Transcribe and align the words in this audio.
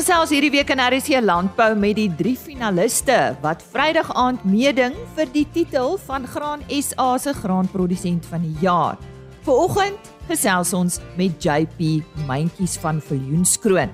gesels 0.00 0.30
hierdie 0.32 0.52
week 0.54 0.70
in 0.72 0.80
RC 0.80 1.18
Landbou 1.20 1.74
met 1.76 1.98
die 1.98 2.08
drie 2.16 2.36
finaliste 2.38 3.34
wat 3.42 3.60
Vrydag 3.72 4.08
aand 4.16 4.46
meeding 4.48 4.94
vir 5.16 5.28
die 5.34 5.42
titel 5.52 5.98
van 6.06 6.24
Graan 6.24 6.62
SA 6.72 7.18
se 7.20 7.34
graanprodusent 7.36 8.24
van 8.30 8.46
die 8.46 8.54
jaar. 8.64 8.96
Vanoggend 9.44 10.08
gesels 10.30 10.72
ons 10.78 10.96
met 11.20 11.36
JP 11.44 12.00
Myntjies 12.30 12.78
van 12.80 13.02
Viljoenskroon. 13.04 13.92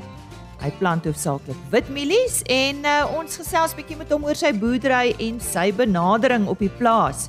Hy 0.63 0.71
plant 0.79 1.09
hoofsaaklik 1.11 1.59
witmielies 1.75 2.39
en 2.55 2.87
uh, 2.87 3.01
ons 3.19 3.41
gesels 3.43 3.75
bietjie 3.75 3.99
met 3.99 4.13
hom 4.15 4.29
oor 4.29 4.39
sy 4.39 4.53
boerdery 4.55 5.17
en 5.27 5.43
sy 5.43 5.73
benadering 5.75 6.47
op 6.53 6.63
die 6.63 6.71
plaas. 6.79 7.27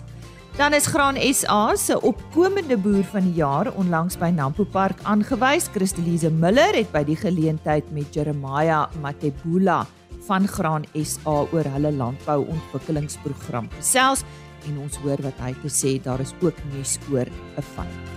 Dan 0.57 0.73
is 0.73 0.87
Graan 0.89 1.17
SA 1.33 1.75
se 1.75 2.01
opkomende 2.01 2.77
boer 2.81 3.03
van 3.03 3.27
die 3.27 3.35
jaar 3.37 3.67
onlangs 3.77 4.17
by 4.17 4.31
Nampo 4.33 4.65
Park 4.65 5.03
aangewys. 5.05 5.67
Christelise 5.69 6.31
Miller 6.33 6.73
het 6.73 6.89
by 6.89 7.03
die 7.05 7.17
geleentheid 7.19 7.85
met 7.93 8.09
Jeremiah 8.17 8.89
Matebula 9.03 9.83
van 10.25 10.49
Graan 10.49 10.89
SA 10.97 11.45
oor 11.53 11.69
hulle 11.77 11.93
landbouontwikkelingsprogram 12.01 13.69
gesels 13.77 14.25
en 14.65 14.81
ons 14.81 14.97
hoor 15.05 15.21
wat 15.29 15.45
hy 15.45 15.53
te 15.61 15.69
sê 15.69 15.99
daar 16.01 16.25
is 16.25 16.33
ook 16.41 16.57
nuus 16.73 16.97
oor 17.13 17.29
'n 17.29 17.61
fyn. 17.75 18.16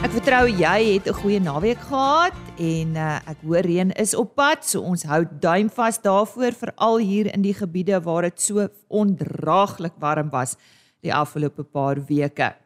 Ek 0.00 0.14
vertrou 0.14 0.46
jy 0.48 0.96
het 0.96 1.08
'n 1.08 1.12
goeie 1.12 1.40
naweek 1.40 1.80
gehad 1.84 2.32
en 2.56 2.96
uh, 2.96 3.20
ek 3.28 3.36
hoor 3.44 3.60
reën 3.60 3.90
is 4.00 4.14
op 4.16 4.34
pad, 4.34 4.64
so 4.64 4.80
ons 4.80 5.02
hou 5.04 5.26
duim 5.40 5.68
vas 5.68 6.00
daarvoor 6.00 6.56
veral 6.56 6.96
hier 6.96 7.28
in 7.34 7.42
die 7.42 7.52
gebiede 7.52 8.00
waar 8.00 8.22
dit 8.22 8.40
so 8.40 8.68
ondraaglik 8.88 9.92
warm 10.00 10.30
was 10.30 10.56
die 11.02 11.12
afgelope 11.12 11.64
paar 11.64 12.00
weke. 12.08 12.56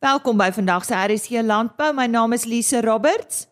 Welkom 0.00 0.38
by 0.38 0.48
vandag 0.52 0.84
se 0.84 0.94
RSC 0.96 1.44
Landbou. 1.44 1.92
My 1.92 2.06
naam 2.06 2.32
is 2.32 2.44
Lise 2.44 2.80
Roberts. 2.80 3.46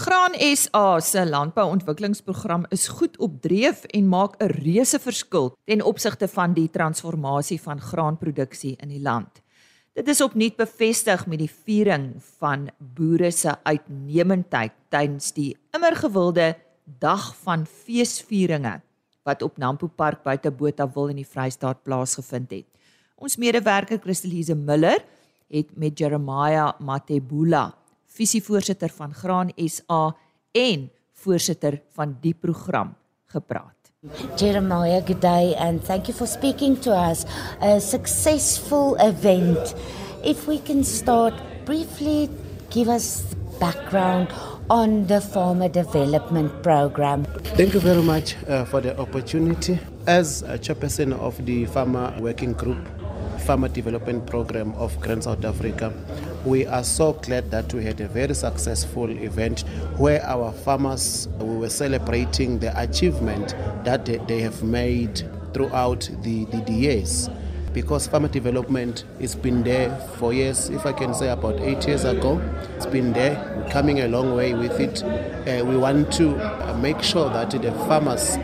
Graan 0.00 0.32
SA 0.56 1.00
se 1.00 1.26
landbouontwikkelingsprogram 1.26 2.64
is 2.70 2.88
goed 2.88 3.18
op 3.18 3.42
dreef 3.42 3.84
en 3.84 4.08
maak 4.08 4.40
'n 4.40 4.48
reuse 4.64 4.98
verskil 4.98 5.52
ten 5.64 5.82
opsigte 5.82 6.28
van 6.28 6.54
die 6.54 6.70
transformasie 6.70 7.60
van 7.60 7.80
graanproduksie 7.80 8.76
in 8.80 8.88
die 8.88 9.02
land. 9.02 9.42
Dit 9.92 10.08
is 10.08 10.22
opnuut 10.24 10.54
bevestig 10.56 11.26
met 11.28 11.42
die 11.42 11.50
viering 11.52 12.14
van 12.40 12.70
boere 12.96 13.28
se 13.28 13.52
uitnemendheid 13.68 14.72
tydens 14.88 15.34
die 15.36 15.50
immer 15.76 15.92
gewilde 16.00 16.46
dag 17.02 17.26
van 17.42 17.66
feesvieringe 17.68 18.78
wat 19.28 19.44
op 19.44 19.60
Nampo 19.60 19.90
Park 19.92 20.22
buite 20.24 20.48
Botawil 20.48 21.12
in 21.12 21.20
die 21.20 21.28
Vrystaat 21.28 21.82
plaasgevind 21.84 22.56
het. 22.56 22.66
Ons 23.20 23.36
medewerker 23.36 24.00
Christelise 24.00 24.56
Miller 24.56 25.04
het 25.52 25.76
met 25.76 26.00
Jeremiah 26.00 26.72
Matebula, 26.80 27.68
visievoorsitter 28.08 28.88
van 28.96 29.12
Graan 29.12 29.52
SA 29.60 30.16
en 30.56 30.88
voorsitter 31.12 31.82
van 31.92 32.16
die 32.24 32.34
program 32.34 32.96
gepraat. 33.28 33.81
Jeremiah, 34.36 35.00
good 35.00 35.20
day 35.20 35.54
and 35.54 35.80
thank 35.80 36.08
you 36.08 36.14
for 36.14 36.26
speaking 36.26 36.76
to 36.80 36.90
us. 36.90 37.24
A 37.60 37.80
successful 37.80 38.96
event. 38.96 39.76
If 40.24 40.48
we 40.48 40.58
can 40.58 40.82
start 40.82 41.34
briefly, 41.64 42.28
give 42.70 42.88
us 42.88 43.22
background 43.60 44.26
on 44.68 45.06
the 45.06 45.20
Farmer 45.20 45.68
Development 45.68 46.50
Program. 46.64 47.26
Thank 47.54 47.74
you 47.74 47.80
very 47.80 48.02
much 48.02 48.34
uh, 48.48 48.64
for 48.64 48.80
the 48.80 48.98
opportunity. 48.98 49.78
As 50.08 50.42
a 50.42 50.58
chairperson 50.58 51.12
of 51.12 51.46
the 51.46 51.66
Farmer 51.66 52.12
Working 52.18 52.54
Group, 52.54 52.78
Farmer 53.42 53.68
Development 53.68 54.24
Program 54.24 54.72
of 54.74 54.98
Grand 55.00 55.24
South 55.24 55.44
Africa, 55.44 55.92
we 56.44 56.64
are 56.64 56.84
so 56.84 57.14
glad 57.14 57.50
that 57.50 57.74
we 57.74 57.82
had 57.82 58.00
a 58.00 58.06
very 58.06 58.34
successful 58.34 59.10
event 59.10 59.60
where 59.96 60.24
our 60.24 60.52
farmers 60.52 61.28
we 61.38 61.56
were 61.56 61.68
celebrating 61.68 62.60
the 62.60 62.72
achievement 62.80 63.56
that 63.84 64.04
they 64.06 64.40
have 64.40 64.62
made 64.62 65.22
throughout 65.52 66.08
the, 66.22 66.44
the, 66.46 66.58
the 66.66 66.72
years. 66.72 67.28
Because 67.72 68.06
farmer 68.06 68.28
development 68.28 69.04
has 69.20 69.34
been 69.34 69.62
there 69.62 69.96
for 70.18 70.34
years 70.34 70.68
if 70.68 70.84
i 70.84 70.92
can 70.92 71.14
say 71.14 71.30
about 71.30 71.58
eight 71.60 71.86
years 71.88 72.04
ago 72.04 72.38
it's 72.76 72.84
been 72.84 73.14
there 73.14 73.66
coming 73.70 74.00
a 74.00 74.08
long 74.08 74.34
way 74.36 74.52
with 74.52 74.78
it. 74.78 75.02
Uh, 75.02 75.64
we 75.64 75.76
want 75.76 76.12
to 76.12 76.36
make 76.82 77.02
sure 77.02 77.30
that 77.30 77.50
the 77.50 77.72
farmers 77.88 78.36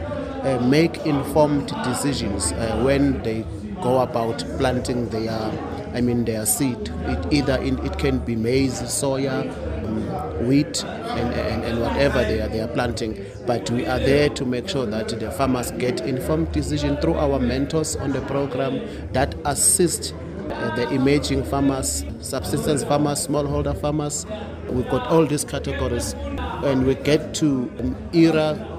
uh, 0.43 0.59
make 0.61 0.97
informed 1.07 1.69
decisions 1.85 2.53
uh, 2.53 2.81
when 2.85 3.23
they 3.23 3.45
go 3.83 4.01
about 4.01 4.39
planting 4.59 5.09
their 5.11 5.53
I 5.95 6.01
mean 6.01 6.25
their 6.25 6.45
seed. 6.45 6.91
It 7.07 7.33
either 7.33 7.57
in, 7.57 7.85
it 7.85 7.99
can 7.99 8.19
be 8.19 8.37
maize, 8.37 8.81
soya, 8.83 9.51
um, 9.85 10.47
wheat, 10.47 10.85
and, 10.85 11.35
and, 11.35 11.65
and 11.65 11.81
whatever 11.81 12.23
they 12.23 12.41
are 12.41 12.49
they 12.49 12.61
are 12.61 12.69
planting. 12.69 13.25
But 13.47 13.71
we 13.71 13.87
are 13.87 13.99
there 13.99 14.29
to 14.29 14.45
make 14.45 14.69
sure 14.69 14.87
that 14.87 15.09
the 15.09 15.31
farmers 15.31 15.71
get 15.73 16.03
informed 16.03 16.53
decision 16.53 16.99
through 16.99 17.15
our 17.15 17.39
mentors 17.39 17.97
on 17.97 18.13
the 18.13 18.21
program 18.23 19.13
that 19.13 19.35
assist 19.45 20.15
uh, 20.51 20.75
the 20.77 20.89
emerging 20.91 21.45
farmers, 21.45 22.05
subsistence 22.21 22.85
farmers, 22.85 23.27
smallholder 23.27 23.79
farmers. 23.81 24.27
We've 24.69 24.89
got 24.89 25.07
all 25.09 25.27
these 25.27 25.45
categories, 25.45 26.13
and 26.13 26.87
we 26.87 26.95
get 26.97 27.35
to 27.37 27.73
an 27.79 27.97
era 28.13 28.78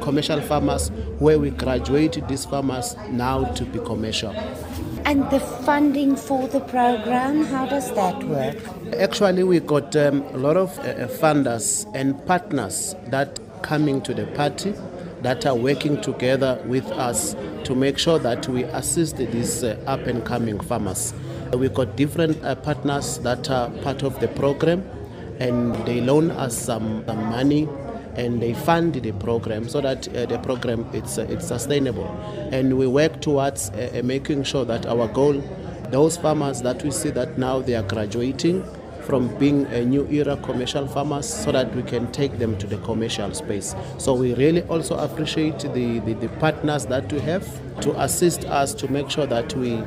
commercial 0.00 0.40
farmers 0.40 0.90
where 1.18 1.38
we 1.38 1.50
graduate 1.50 2.26
these 2.28 2.44
farmers 2.44 2.96
now 3.10 3.44
to 3.52 3.64
be 3.64 3.78
commercial. 3.80 4.32
And 5.04 5.28
the 5.30 5.40
funding 5.40 6.16
for 6.16 6.48
the 6.48 6.60
program, 6.60 7.44
how 7.44 7.66
does 7.66 7.92
that 7.94 8.22
work? 8.24 8.56
Actually, 8.94 9.42
we 9.42 9.60
got 9.60 9.96
um, 9.96 10.22
a 10.34 10.36
lot 10.36 10.56
of 10.56 10.78
uh, 10.80 11.08
funders 11.08 11.90
and 11.94 12.24
partners 12.26 12.94
that 13.06 13.38
coming 13.62 14.00
to 14.02 14.14
the 14.14 14.26
party 14.28 14.74
that 15.22 15.46
are 15.46 15.54
working 15.54 16.00
together 16.00 16.62
with 16.66 16.86
us 16.92 17.34
to 17.64 17.74
make 17.74 17.98
sure 17.98 18.18
that 18.18 18.48
we 18.48 18.64
assist 18.64 19.16
these 19.16 19.64
uh, 19.64 19.78
up 19.86 20.00
and 20.06 20.24
coming 20.24 20.60
farmers. 20.60 21.14
We 21.52 21.68
got 21.68 21.96
different 21.96 22.42
uh, 22.44 22.54
partners 22.56 23.18
that 23.20 23.50
are 23.50 23.70
part 23.82 24.02
of 24.02 24.20
the 24.20 24.28
program 24.28 24.88
and 25.40 25.74
they 25.86 26.00
loan 26.00 26.30
us 26.30 26.56
some, 26.56 27.04
some 27.06 27.24
money 27.30 27.68
and 28.16 28.42
they 28.42 28.54
fund 28.54 28.94
the 28.94 29.12
program 29.12 29.68
so 29.68 29.80
that 29.80 30.08
uh, 30.16 30.26
the 30.26 30.38
program 30.38 30.88
it's 30.92 31.18
uh, 31.18 31.26
it's 31.28 31.46
sustainable 31.46 32.08
and 32.52 32.76
we 32.78 32.86
work 32.86 33.20
towards 33.20 33.70
uh, 33.70 33.90
uh, 33.94 34.02
making 34.02 34.42
sure 34.42 34.64
that 34.64 34.86
our 34.86 35.08
goal 35.08 35.42
those 35.90 36.16
farmers 36.16 36.62
that 36.62 36.82
we 36.82 36.90
see 36.90 37.10
that 37.10 37.38
now 37.38 37.60
they 37.60 37.74
are 37.74 37.82
graduating 37.82 38.62
from 39.08 39.34
being 39.38 39.64
a 39.68 39.82
new 39.82 40.06
era 40.10 40.36
commercial 40.36 40.86
farmers 40.86 41.26
so 41.26 41.50
that 41.50 41.74
we 41.74 41.82
can 41.82 42.12
take 42.12 42.38
them 42.38 42.58
to 42.58 42.66
the 42.66 42.76
commercial 42.78 43.32
space. 43.32 43.74
So 43.96 44.12
we 44.12 44.34
really 44.34 44.60
also 44.64 44.98
appreciate 44.98 45.60
the, 45.60 46.00
the, 46.00 46.12
the 46.12 46.28
partners 46.40 46.84
that 46.86 47.10
we 47.10 47.18
have 47.20 47.46
to 47.80 47.98
assist 48.02 48.44
us 48.44 48.74
to 48.74 48.92
make 48.92 49.08
sure 49.08 49.24
that 49.24 49.54
we 49.54 49.82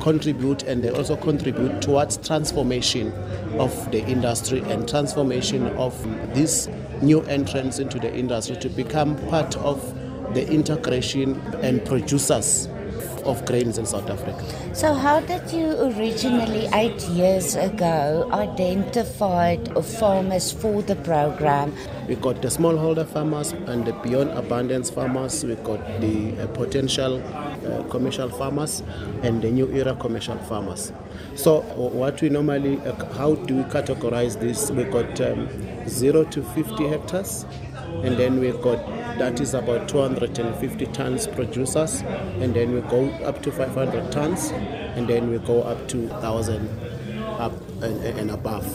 contribute 0.00 0.62
and 0.62 0.82
they 0.82 0.88
also 0.88 1.16
contribute 1.16 1.82
towards 1.82 2.16
transformation 2.26 3.12
of 3.58 3.90
the 3.92 4.02
industry 4.06 4.60
and 4.62 4.88
transformation 4.88 5.66
of 5.76 5.92
this 6.34 6.66
new 7.02 7.20
entrants 7.22 7.78
into 7.78 7.98
the 7.98 8.12
industry 8.14 8.56
to 8.56 8.68
become 8.68 9.16
part 9.28 9.56
of 9.58 9.94
the 10.34 10.48
integration 10.50 11.38
and 11.62 11.84
producers 11.84 12.68
of 13.24 13.44
grains 13.46 13.78
in 13.78 13.86
South 13.86 14.08
Africa. 14.08 14.74
So, 14.74 14.94
how 14.94 15.20
did 15.20 15.50
you 15.52 15.70
originally, 15.96 16.68
eight 16.74 17.00
years 17.08 17.54
ago, 17.54 18.28
identify 18.32 19.56
farmers 19.82 20.52
for 20.52 20.82
the 20.82 20.96
program? 20.96 21.74
We 22.08 22.16
got 22.16 22.42
the 22.42 22.48
smallholder 22.48 23.06
farmers 23.06 23.52
and 23.52 23.84
the 23.86 23.92
beyond 23.92 24.30
abundance 24.30 24.90
farmers. 24.90 25.44
We 25.44 25.54
got 25.56 25.80
the 26.00 26.36
uh, 26.42 26.46
potential 26.48 27.22
uh, 27.22 27.82
commercial 27.90 28.28
farmers 28.28 28.82
and 29.22 29.42
the 29.42 29.50
new 29.50 29.70
era 29.72 29.94
commercial 29.94 30.38
farmers. 30.38 30.92
So, 31.36 31.60
what 31.60 32.20
we 32.20 32.28
normally, 32.28 32.78
uh, 32.80 33.12
how 33.14 33.34
do 33.34 33.56
we 33.56 33.62
categorize 33.64 34.38
this? 34.38 34.70
We 34.70 34.84
got 34.84 35.20
um, 35.20 35.48
zero 35.88 36.24
to 36.24 36.42
50 36.42 36.88
hectares, 36.88 37.46
and 38.02 38.16
then 38.16 38.40
we 38.40 38.52
got 38.52 38.78
that 39.22 39.40
is 39.40 39.54
about 39.54 39.88
250 39.88 40.86
tons 40.86 41.28
producers, 41.28 42.00
and 42.40 42.54
then 42.54 42.72
we 42.74 42.80
go 42.80 43.08
up 43.24 43.40
to 43.40 43.52
500 43.52 44.10
tons, 44.10 44.50
and 44.96 45.06
then 45.06 45.30
we 45.30 45.38
go 45.38 45.62
up 45.62 45.86
to 45.86 46.08
1,000 46.08 46.68
up 47.38 47.52
and, 47.82 48.02
and 48.18 48.32
above. 48.32 48.66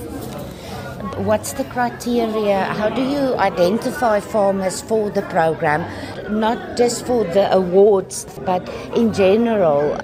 What's 1.25 1.51
the 1.51 1.65
criteria? 1.65 2.63
How 2.63 2.87
do 2.87 3.01
you 3.01 3.35
identify 3.35 4.21
farmers 4.21 4.81
for 4.81 5.09
the 5.09 5.23
program? 5.23 5.83
Not 6.39 6.77
just 6.77 7.05
for 7.05 7.25
the 7.25 7.51
awards, 7.51 8.25
but 8.45 8.69
in 8.95 9.13
general. 9.13 9.99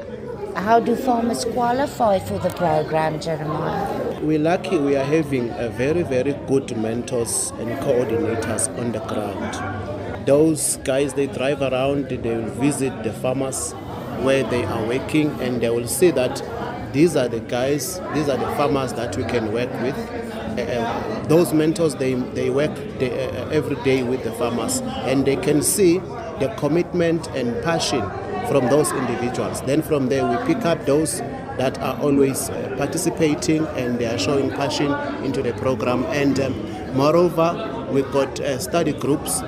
How 0.57 0.81
do 0.81 0.98
farmers 0.98 1.46
qualify 1.46 2.19
for 2.19 2.38
the 2.39 2.50
program, 2.50 3.22
Jeremiah? 3.22 4.19
We're 4.22 4.39
lucky 4.39 4.78
we 4.78 4.98
are 4.98 5.06
having 5.06 5.51
a 5.51 5.69
very, 5.69 6.04
very 6.04 6.34
good 6.48 6.78
mentors 6.78 7.51
and 7.60 7.69
coordinators 7.80 8.68
on 8.78 8.92
the 8.92 9.00
ground. 9.00 9.83
Those 10.25 10.78
guys, 10.78 11.14
they 11.14 11.28
drive 11.28 11.62
around, 11.62 12.10
they 12.10 12.18
will 12.18 12.50
visit 12.50 13.04
the 13.04 13.12
farmers 13.12 13.74
where 14.22 14.44
they 14.44 14.64
are 14.64 14.86
working, 14.86 15.30
and 15.42 15.62
they 15.62 15.70
will 15.70 15.88
see 15.88 16.12
that 16.12 16.42
these 16.94 17.16
are 17.16 17.28
the 17.28 17.40
guys, 17.40 18.00
these 18.14 18.30
are 18.30 18.38
the 18.38 18.56
farmers 18.56 18.94
that 18.94 19.18
we 19.18 19.24
can 19.24 19.52
work 19.52 19.72
with. 19.81 19.98
Uh, 20.60 21.24
those 21.28 21.52
mentors, 21.52 21.96
they, 21.96 22.14
they 22.14 22.52
work 22.52 22.74
they, 23.00 23.28
uh, 23.28 23.50
every 23.50 23.75
day 23.84 24.04
with 24.04 24.24
the 24.24 24.31
farmers 24.34 24.81
and 24.81 25.25
they 25.25 25.36
can 25.36 25.64
see 25.64 25.98
the 26.40 26.54
commitment 26.58 27.28
and 27.30 27.62
passion 27.64 28.02
from 28.48 28.70
those 28.70 28.92
individuals. 28.92 29.64
Then 29.64 29.81
from 29.81 30.10
there, 30.10 30.24
we 30.28 30.54
pick 30.54 30.64
up 30.66 30.86
those 30.86 31.22
that 31.58 31.80
are 31.80 32.00
always 32.00 32.50
uh, 32.50 32.75
participating 32.78 33.66
and 33.70 33.98
they 33.98 34.06
are 34.06 34.20
showing 34.20 34.52
passion 34.52 34.92
into 35.24 35.42
the 35.42 35.54
program. 35.54 36.04
And 36.06 36.40
um, 36.40 36.96
moreover, 36.96 37.88
we've 37.92 38.12
got 38.12 38.40
uh, 38.40 38.60
study 38.60 38.94
groups. 38.94 39.42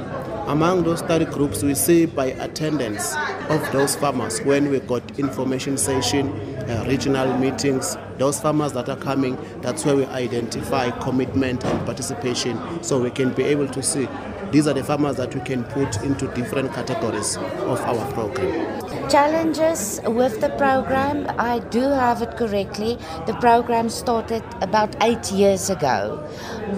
Among 0.47 0.83
those 0.83 0.99
study 0.99 1.25
groups, 1.25 1.63
we 1.63 1.73
see 1.73 2.05
by 2.05 2.27
attendance 2.27 3.15
of 3.49 3.71
those 3.71 3.95
farmers 3.95 4.39
when 4.41 4.69
we 4.69 4.79
got 4.79 5.17
information 5.19 5.75
session, 5.75 6.29
uh, 6.69 6.85
regional 6.87 7.35
meetings, 7.39 7.97
those 8.19 8.39
farmers 8.39 8.71
that 8.73 8.87
are 8.87 8.95
coming, 8.97 9.39
that's 9.61 9.83
where 9.85 9.95
we 9.95 10.05
identify 10.05 10.91
commitment 10.99 11.65
and 11.65 11.83
participation 11.83 12.83
so 12.83 13.01
we 13.01 13.09
can 13.09 13.33
be 13.33 13.43
able 13.43 13.67
to 13.67 13.81
see 13.81 14.07
these 14.55 14.67
are 14.67 14.73
the 14.73 14.81
farmers 14.85 15.17
that 15.17 15.35
we 15.35 15.41
can 15.41 15.65
put 15.65 16.01
into 16.01 16.27
different 16.33 16.71
categories 16.71 17.35
of 17.35 17.81
our 17.81 18.09
program. 18.13 19.09
Challenges 19.09 19.99
with 20.05 20.39
the 20.39 20.47
program, 20.51 21.27
I 21.37 21.59
do 21.59 21.81
have 21.81 22.21
it 22.21 22.37
correctly. 22.37 22.97
The 23.25 23.33
program 23.33 23.89
started 23.89 24.43
about 24.61 24.95
eight 25.03 25.29
years 25.29 25.69
ago. 25.69 26.25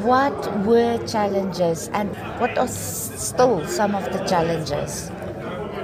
What 0.01 0.65
were 0.65 0.97
challenges 1.05 1.89
and 1.93 2.09
what 2.39 2.57
are 2.57 2.67
still 2.67 3.63
some 3.67 3.93
of 3.93 4.05
the 4.11 4.25
challenges? 4.25 5.11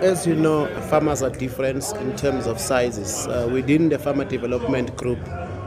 As 0.01 0.25
you 0.25 0.33
know, 0.33 0.65
farmers 0.89 1.21
are 1.21 1.29
different 1.29 1.85
in 1.97 2.15
terms 2.15 2.47
of 2.47 2.59
sizes. 2.59 3.27
Uh, 3.27 3.47
within 3.53 3.89
the 3.89 3.99
farmer 3.99 4.25
development 4.25 4.97
group, 4.97 5.19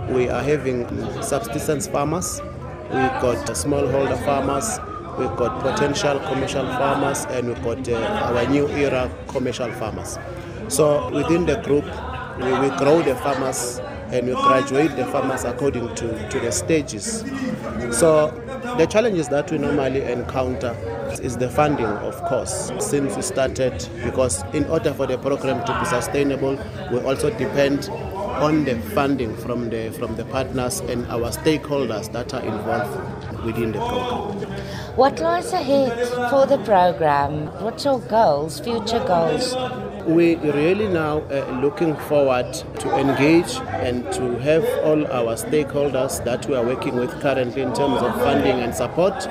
we 0.08 0.28
are 0.28 0.42
having 0.42 0.88
subsistence 1.22 1.86
farmers, 1.86 2.40
we've 2.90 3.16
got 3.22 3.46
smallholder 3.46 4.18
farmers, 4.24 4.80
we've 5.18 5.36
got 5.36 5.60
potential 5.62 6.18
commercial 6.20 6.66
farmers, 6.66 7.24
and 7.26 7.48
we've 7.48 7.62
got 7.62 7.88
uh, 7.88 8.34
our 8.34 8.46
new 8.48 8.68
era 8.68 9.10
commercial 9.28 9.70
farmers. 9.72 10.18
So 10.68 11.10
within 11.10 11.46
the 11.46 11.56
group, 11.62 11.84
we, 12.38 12.68
we 12.68 12.76
grow 12.76 13.02
the 13.02 13.14
farmers 13.16 13.80
and 14.12 14.26
we 14.26 14.34
graduate 14.34 14.94
the 14.96 15.04
farmers 15.06 15.44
according 15.44 15.94
to, 15.96 16.28
to 16.28 16.40
the 16.40 16.52
stages. 16.52 17.24
So 17.90 18.30
the 18.78 18.86
challenges 18.86 19.28
that 19.28 19.50
we 19.50 19.58
normally 19.58 20.02
encounter 20.02 20.76
is 21.22 21.36
the 21.36 21.48
funding, 21.48 21.86
of 21.86 22.20
course, 22.24 22.70
since 22.78 23.16
we 23.16 23.22
started, 23.22 23.88
because 24.04 24.42
in 24.54 24.64
order 24.66 24.92
for 24.92 25.06
the 25.06 25.18
program 25.18 25.64
to 25.66 25.78
be 25.80 25.86
sustainable, 25.86 26.58
we 26.92 27.00
also 27.00 27.30
depend 27.30 27.88
on 27.88 28.64
the 28.64 28.78
funding 28.94 29.34
from 29.36 29.70
the 29.70 29.90
from 29.92 30.14
the 30.16 30.24
partners 30.26 30.80
and 30.80 31.06
our 31.06 31.30
stakeholders 31.30 32.12
that 32.12 32.34
are 32.34 32.42
involved 32.42 33.44
within 33.44 33.72
the 33.72 33.78
program. 33.78 34.55
What 34.96 35.20
lies 35.20 35.52
ahead 35.52 36.08
for 36.30 36.46
the 36.46 36.56
program? 36.64 37.48
What's 37.62 37.84
your 37.84 38.00
goals, 38.00 38.60
future 38.60 39.04
goals? 39.06 39.54
We 40.06 40.36
really 40.36 40.88
now 40.88 41.18
uh, 41.30 41.60
looking 41.62 41.94
forward 42.08 42.50
to 42.80 42.98
engage 42.98 43.56
and 43.84 44.10
to 44.14 44.38
have 44.38 44.64
all 44.84 45.06
our 45.08 45.36
stakeholders 45.36 46.24
that 46.24 46.46
we 46.46 46.56
are 46.56 46.64
working 46.64 46.96
with 46.96 47.10
currently 47.20 47.60
in 47.60 47.74
terms 47.74 48.00
of 48.00 48.14
funding 48.14 48.60
and 48.60 48.74
support 48.74 49.28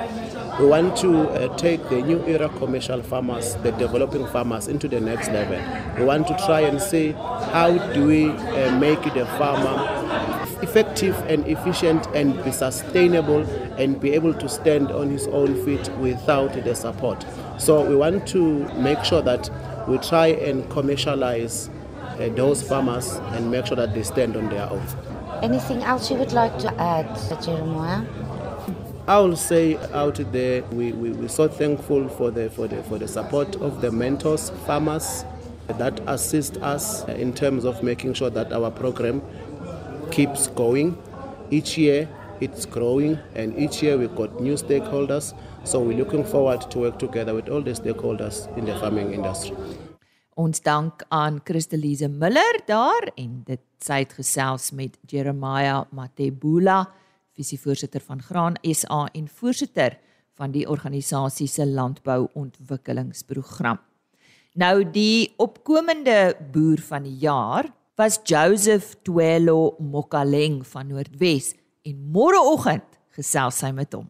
we 0.58 0.64
want 0.64 0.96
to 0.96 1.28
uh, 1.28 1.54
take 1.58 1.86
the 1.90 2.00
new 2.00 2.24
era 2.24 2.48
commercial 2.48 3.02
farmers, 3.02 3.56
the 3.56 3.72
developing 3.72 4.26
farmers, 4.28 4.68
into 4.68 4.88
the 4.88 4.98
next 4.98 5.28
level. 5.28 5.60
We 5.98 6.04
want 6.04 6.26
to 6.28 6.36
try 6.46 6.60
and 6.60 6.80
see 6.80 7.12
how 7.12 7.76
do 7.92 8.06
we 8.06 8.30
uh, 8.30 8.78
make 8.78 9.02
the 9.02 9.26
farmer 9.36 10.05
effective 10.62 11.16
and 11.28 11.46
efficient 11.46 12.06
and 12.14 12.42
be 12.44 12.52
sustainable 12.52 13.40
and 13.78 14.00
be 14.00 14.12
able 14.12 14.34
to 14.34 14.48
stand 14.48 14.90
on 14.90 15.10
his 15.10 15.26
own 15.28 15.64
feet 15.64 15.88
without 15.98 16.52
the 16.52 16.74
support. 16.74 17.24
So 17.58 17.84
we 17.86 17.96
want 17.96 18.26
to 18.28 18.64
make 18.74 19.04
sure 19.04 19.22
that 19.22 19.50
we 19.88 19.98
try 19.98 20.28
and 20.28 20.68
commercialize 20.70 21.70
uh, 22.18 22.28
those 22.30 22.62
farmers 22.62 23.14
and 23.32 23.50
make 23.50 23.66
sure 23.66 23.76
that 23.76 23.94
they 23.94 24.02
stand 24.02 24.36
on 24.36 24.48
their 24.48 24.70
own. 24.70 24.86
Anything 25.42 25.82
else 25.82 26.10
you 26.10 26.16
would 26.16 26.32
like 26.32 26.56
to 26.58 26.74
add, 26.80 27.06
Jeremiah? 27.42 28.04
I 29.08 29.18
will 29.20 29.36
say 29.36 29.76
out 29.92 30.16
there, 30.32 30.64
we, 30.64 30.92
we, 30.92 31.10
we're 31.10 31.28
so 31.28 31.46
thankful 31.46 32.08
for 32.08 32.32
the, 32.32 32.50
for, 32.50 32.66
the, 32.66 32.82
for 32.84 32.98
the 32.98 33.06
support 33.06 33.54
of 33.56 33.80
the 33.80 33.92
mentors, 33.92 34.50
farmers 34.66 35.24
that 35.68 36.00
assist 36.08 36.56
us 36.58 37.06
in 37.08 37.32
terms 37.32 37.64
of 37.64 37.82
making 37.82 38.14
sure 38.14 38.30
that 38.30 38.52
our 38.52 38.70
program 38.70 39.22
keeps 40.16 40.48
going. 40.48 40.96
Each 41.50 41.76
year 41.76 42.08
it's 42.40 42.66
growing, 42.66 43.18
and 43.34 43.58
each 43.58 43.82
year 43.82 43.98
we've 43.98 44.16
got 44.16 44.40
new 44.40 44.56
stakeholders. 44.56 45.34
So 45.64 45.80
we're 45.80 45.98
looking 45.98 46.24
forward 46.24 46.70
to 46.70 46.78
work 46.78 46.98
together 46.98 47.34
with 47.34 47.48
all 47.48 47.62
the 47.62 47.72
stakeholders 47.72 48.48
in 48.56 48.64
the 48.64 48.74
farming 48.80 49.12
industry. 49.12 49.56
Ons 50.36 50.60
dank 50.60 51.02
aan 51.08 51.40
Christelise 51.44 52.08
Miller 52.08 52.60
daar 52.68 53.12
en 53.16 53.42
dit 53.46 53.60
sy 53.80 53.98
het 54.04 54.12
gesels 54.18 54.72
met 54.76 54.98
Jeremiah 55.08 55.84
Matebula 55.96 56.86
visievoorsitter 57.36 58.00
van 58.04 58.22
Graan 58.22 58.54
SA 58.60 59.08
en 59.12 59.28
voorsitter 59.28 59.98
van 60.36 60.50
die 60.52 60.68
organisasie 60.68 61.48
se 61.48 61.66
landbouontwikkelingsprogram. 61.66 63.78
Nou 64.56 64.90
die 64.92 65.34
opkomende 65.40 66.36
boer 66.52 66.80
van 66.84 67.02
die 67.04 67.16
jaar 67.24 67.64
was 67.96 68.20
Joseph 68.24 68.94
Twelo 69.02 69.74
Mokaleng 69.80 70.60
van 70.68 70.90
Noordwes 70.92 71.54
en 71.88 71.96
môreoggend 72.12 72.84
gesels 73.16 73.56
sy 73.62 73.70
met 73.72 73.94
hom. 73.96 74.04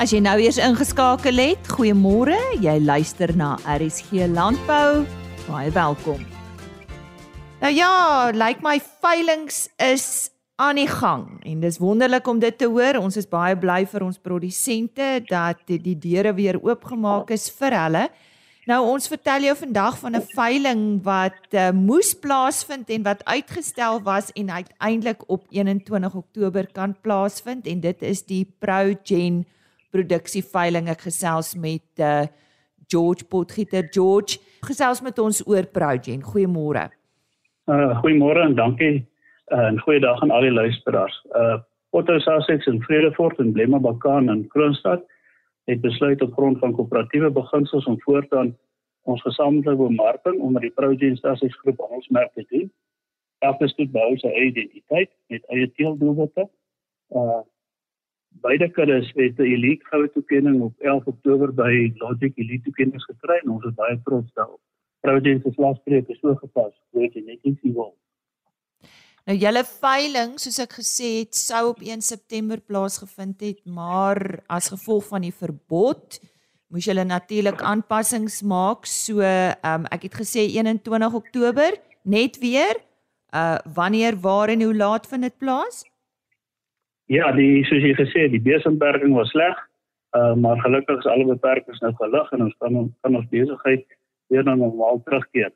As 0.00 0.14
jy 0.14 0.22
nou 0.24 0.38
eers 0.40 0.56
ingeskakel 0.64 1.36
het, 1.42 1.68
goeiemôre. 1.76 2.38
Jy 2.64 2.78
luister 2.80 3.34
na 3.36 3.58
RSG 3.68 4.30
Landbou. 4.32 5.04
Baie 5.44 5.68
welkom. 5.76 6.24
Nou 7.60 7.72
ja, 7.76 7.92
lyk 8.32 8.40
like 8.40 8.64
my 8.64 8.78
veilinge 9.04 9.68
is 9.76 10.30
aan 10.56 10.80
die 10.80 10.88
gang 10.88 11.36
en 11.44 11.60
dis 11.60 11.76
wonderlik 11.80 12.24
om 12.32 12.40
dit 12.40 12.56
te 12.56 12.64
hoor. 12.64 12.96
Ons 12.96 13.20
is 13.20 13.28
baie 13.28 13.52
bly 13.60 13.82
vir 13.92 14.08
ons 14.08 14.16
produsente 14.16 15.18
dat 15.28 15.60
die 15.68 15.98
deure 16.00 16.32
weer 16.32 16.56
oopgemaak 16.64 17.36
is 17.36 17.50
vir 17.60 17.76
hulle. 17.76 18.08
Nou 18.68 18.80
ons 18.92 19.08
vertel 19.08 19.46
jou 19.48 19.54
vandag 19.56 19.98
van 19.98 20.16
'n 20.16 20.26
veiling 20.36 21.02
wat 21.02 21.40
uh, 21.50 21.70
moes 21.70 22.12
plaasvind 22.14 22.90
en 22.90 23.02
wat 23.02 23.24
uitgestel 23.24 24.02
was 24.02 24.32
en 24.32 24.50
uiteindelik 24.50 25.22
op 25.26 25.42
21 25.48 26.14
Oktober 26.14 26.66
kan 26.72 26.96
plaasvind 27.00 27.66
en 27.66 27.80
dit 27.80 28.02
is 28.02 28.22
die 28.26 28.44
ProGen 28.58 29.46
produksie 29.90 30.44
veiling. 30.44 30.88
Ek 30.88 31.00
gesels 31.00 31.54
met 31.54 31.82
uh, 31.98 32.26
George 32.86 33.24
Potgieter. 33.24 33.88
George, 33.90 34.38
gesels 34.60 35.00
met 35.00 35.18
ons 35.18 35.46
oor 35.46 35.66
ProGen. 35.66 36.22
Goeiemôre. 36.22 36.90
Uh, 37.66 37.98
goeiemôre 38.02 38.44
en 38.44 38.54
dankie 38.54 39.08
uh, 39.48 39.66
en 39.66 39.80
goeiedag 39.80 40.22
aan 40.22 40.30
al 40.30 40.40
die 40.40 40.52
luisteraars. 40.52 41.26
Uh 41.34 41.58
Otto 41.92 42.18
Sussex 42.18 42.66
in 42.66 42.82
Vredefort 42.82 43.38
en 43.38 43.52
Blemma 43.52 43.78
Bakan 43.78 44.30
in 44.30 44.48
Kroonstad 44.48 45.02
het 45.64 45.80
besluit 45.80 46.22
op 46.22 46.32
grond 46.32 46.58
van 46.58 46.72
koöperatiewe 46.72 47.30
beginsels 47.30 47.84
om 47.84 48.00
voortaan 48.00 48.56
ons 49.02 49.22
gesamentlike 49.22 49.82
bemarking 49.82 50.40
onder 50.40 50.60
die 50.60 50.70
Progen 50.70 51.16
Sussex 51.16 51.58
groep 51.60 51.78
handelsmerk 51.78 52.32
te 52.32 52.44
doen. 52.48 52.72
Elke 53.38 53.68
stoet 53.68 53.90
behou 53.90 54.16
sy 54.20 54.32
identiteit 54.48 55.10
met 55.26 55.46
eie 55.48 55.72
teeldoelwitte. 55.72 56.48
Uh 57.08 57.40
beide 58.40 58.68
kuddes 58.70 59.08
het 59.14 59.38
'n 59.38 59.42
elite 59.42 59.84
goue 59.84 60.10
toekenning 60.10 60.60
op 60.62 60.74
11 60.78 61.06
Oktober 61.06 61.54
by 61.54 61.92
Logic 61.94 62.36
Elite 62.36 62.62
toekenning 62.62 63.02
gekry 63.02 63.38
en 63.42 63.50
ons 63.50 63.64
is 63.64 63.74
baie 63.74 64.00
trots 64.02 64.32
daarop. 64.32 64.60
Progen 65.00 65.40
se 65.40 65.50
slagspreuk 65.52 66.08
is 66.08 66.18
so 66.20 66.34
gepas, 66.34 66.74
weet 66.90 67.14
jy 67.14 67.22
net 67.24 67.42
nie 67.42 67.58
hoe 67.62 67.92
Nou 69.30 69.36
julle 69.38 69.60
veiling, 69.62 70.32
soos 70.42 70.56
ek 70.58 70.72
gesê 70.80 71.08
het, 71.20 71.36
sou 71.38 71.68
op 71.68 71.84
1 71.86 72.00
September 72.02 72.58
plaasgevind 72.66 73.44
het, 73.46 73.60
maar 73.62 74.18
as 74.50 74.72
gevolg 74.72 75.06
van 75.06 75.22
die 75.22 75.30
verbod 75.30 76.18
moes 76.74 76.88
julle 76.88 77.04
natuurlik 77.06 77.62
aanpassings 77.62 78.40
maak. 78.42 78.90
So, 78.90 79.22
ehm 79.22 79.84
um, 79.84 79.86
ek 79.94 80.08
het 80.08 80.18
gesê 80.24 80.48
21 80.56 81.14
Oktober, 81.20 81.78
net 82.02 82.40
weer. 82.42 82.82
Uh 83.30 83.62
wanneer, 83.78 84.18
waar 84.18 84.50
en 84.50 84.66
hoe 84.66 84.74
laat 84.74 85.06
vind 85.06 85.22
dit 85.22 85.38
plaas? 85.38 85.84
Ja, 87.06 87.30
die 87.30 87.62
soos 87.70 87.86
jy 87.86 87.94
gesê 88.02 88.26
het, 88.26 88.34
die 88.34 88.42
besemberging 88.50 89.14
was 89.14 89.30
sleg. 89.30 89.66
Uh 90.10 90.34
maar 90.34 90.58
gelukkig 90.66 90.98
is 90.98 91.12
alle 91.14 91.30
beperkings 91.30 91.86
nou 91.86 91.94
gelig 92.02 92.34
en 92.34 92.48
ons 92.50 92.56
kan 92.58 92.94
kan 93.06 93.22
ons 93.22 93.30
besigheid 93.30 93.86
weer 94.26 94.42
na 94.42 94.58
normaal 94.58 95.04
terugkeer. 95.06 95.54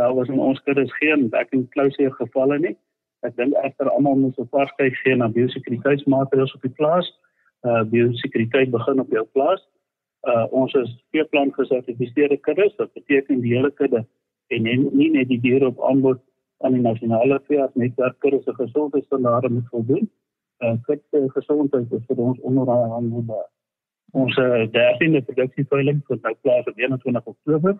Daar 0.00 0.16
was 0.16 0.32
in 0.32 0.40
ons 0.40 0.62
kuddes 0.64 1.00
geen 1.02 1.28
back 1.28 1.52
and 1.52 1.68
closure 1.76 2.16
gevalle 2.16 2.58
nie. 2.58 2.78
Ek 3.26 3.36
dink 3.36 3.56
egter 3.64 3.90
almal 3.92 4.16
moet 4.16 4.38
so 4.38 4.46
vas 4.54 4.70
kyk 4.78 4.96
gee 5.02 5.16
na 5.16 5.28
biosekuriteitsmaatreëls 5.34 6.54
op 6.56 6.62
die 6.64 6.76
plaas. 6.78 7.10
Uh 7.68 7.82
biosekuriteit 7.92 8.70
begin 8.72 9.02
op 9.02 9.10
jou 9.12 9.26
plaas. 9.36 9.60
Uh 10.28 10.46
ons 10.62 10.74
is 10.80 10.94
veeplan 11.12 11.52
gesertifiseerde 11.56 12.38
kuddes, 12.46 12.72
wat 12.78 12.92
beteken 12.96 13.42
die 13.44 13.54
hele 13.56 13.70
kudde 13.70 14.06
en 14.50 14.62
nie, 14.66 14.76
nie 14.78 15.10
net 15.14 15.28
die 15.28 15.40
diere 15.40 15.68
op 15.70 15.82
aanbod 15.88 16.22
aan 16.64 16.74
die 16.76 16.82
nasionale 16.84 17.38
veeartsnetwerk 17.48 18.26
se 18.44 18.54
gesondheidsstandaarde 18.54 19.48
moet 19.48 19.68
voldoen. 19.68 20.10
Uh, 20.60 20.74
kyk, 20.84 21.02
gesondheid 21.36 21.92
is 21.92 22.04
vir 22.08 22.18
ons 22.20 22.40
onderhandelde. 22.40 23.38
Ons 24.12 24.36
uh, 24.36 24.66
13de 24.74 25.22
produksieveiling 25.28 26.02
vir 26.08 26.18
nou 26.22 26.34
plaas 26.42 26.66
op 26.66 26.78
21 26.78 27.24
Oktober. 27.24 27.78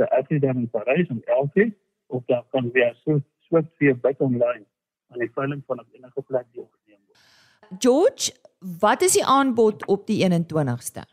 Die 0.00 0.08
Afrikaan 0.18 0.56
in 0.64 0.70
Parys 0.70 1.10
om 1.10 1.20
11 1.24 1.70
of 2.06 2.24
dan 2.26 2.42
kan 2.50 2.70
weer 2.72 2.94
so 3.04 3.20
Swift 3.46 3.70
via 3.78 3.94
byt 3.94 4.20
online 4.20 4.64
aan 5.12 5.22
die 5.22 5.30
veiling 5.34 5.62
van 5.66 5.82
enige 5.92 6.22
plek 6.22 6.46
deelgeneem 6.52 7.00
word. 7.06 7.80
George, 7.82 8.32
wat 8.80 9.02
is 9.02 9.12
die 9.18 9.24
aanbod 9.24 9.86
op 9.86 10.06
die 10.06 10.22
21ste? 10.24 11.04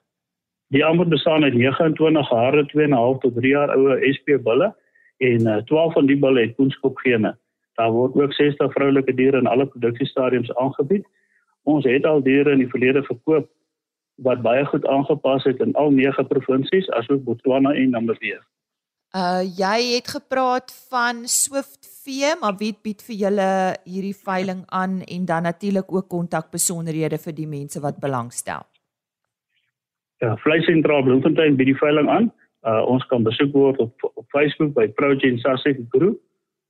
Die 0.73 0.85
aanbod 0.85 1.09
bestaan 1.09 1.43
uit 1.43 1.53
29 1.53 2.29
hare 2.29 2.63
2.5 2.71 3.19
tot 3.21 3.35
3 3.35 3.51
jaar 3.51 3.73
oue 3.75 3.97
SP 4.15 4.37
bulle 4.43 4.73
en 5.17 5.47
uh, 5.47 5.57
12 5.69 5.93
van 5.93 6.07
die 6.09 6.17
bulle 6.17 6.41
het 6.41 6.55
koenskopgene. 6.55 7.35
Daar 7.77 7.91
word 7.91 8.15
ook 8.15 8.33
60 8.33 8.71
vroulike 8.73 9.13
diere 9.13 9.37
in 9.37 9.49
alle 9.49 9.67
produksiestadiums 9.67 10.55
aangebied. 10.55 11.05
Ons 11.63 11.85
het 11.85 12.05
al 12.05 12.23
diere 12.23 12.51
in 12.51 12.63
die 12.63 12.69
verlede 12.69 13.03
verkoop 13.03 13.49
wat 14.25 14.41
baie 14.41 14.65
goed 14.65 14.85
aangepas 14.87 15.45
het 15.49 15.61
in 15.61 15.73
al 15.73 15.89
9 15.91 16.27
provinsies 16.27 16.89
asook 16.89 17.23
Botswana 17.23 17.73
en 17.73 17.89
Namibië. 17.89 18.39
Uh 19.13 19.45
jy 19.45 19.93
het 19.93 20.09
gepraat 20.09 20.73
van 20.89 21.29
Swift 21.29 21.85
Vee, 22.01 22.33
maar 22.41 22.57
wie 22.57 22.73
bied 22.73 22.97
vir 23.05 23.15
julle 23.15 23.77
hierdie 23.85 24.17
veiling 24.17 24.65
aan 24.73 25.05
en 25.05 25.25
dan 25.29 25.45
natuurlik 25.45 25.85
ook 25.93 26.09
kontakbesonderhede 26.09 27.21
vir 27.25 27.35
die 27.37 27.47
mense 27.47 27.79
wat 27.83 27.99
belangstel. 28.01 28.61
Ja, 30.17 30.37
Vleisentraal 30.41 31.03
Bloemfontein 31.05 31.55
bied 31.61 31.69
die 31.69 31.77
veiling 31.77 32.09
aan. 32.09 32.33
Uh 32.65 32.81
ons 32.89 33.05
kan 33.13 33.21
besoek 33.23 33.53
word 33.53 33.77
op 33.85 33.93
op 34.15 34.25
Facebook 34.33 34.73
by 34.73 34.87
Progen 34.97 35.37
Sussex 35.45 35.77
Group 35.93 36.17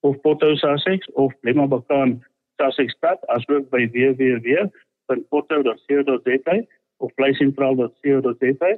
of 0.04 0.20
Poto 0.22 0.56
Sussex 0.60 1.08
of 1.14 1.32
Lema 1.48 1.68
Bakan 1.68 2.24
Sussex 2.60 2.92
Stad 3.00 3.20
asook 3.40 3.72
by 3.72 3.88
www.poto.co.za 3.96 6.56
of 6.98 7.12
vleisentraal.co.za. 7.16 8.72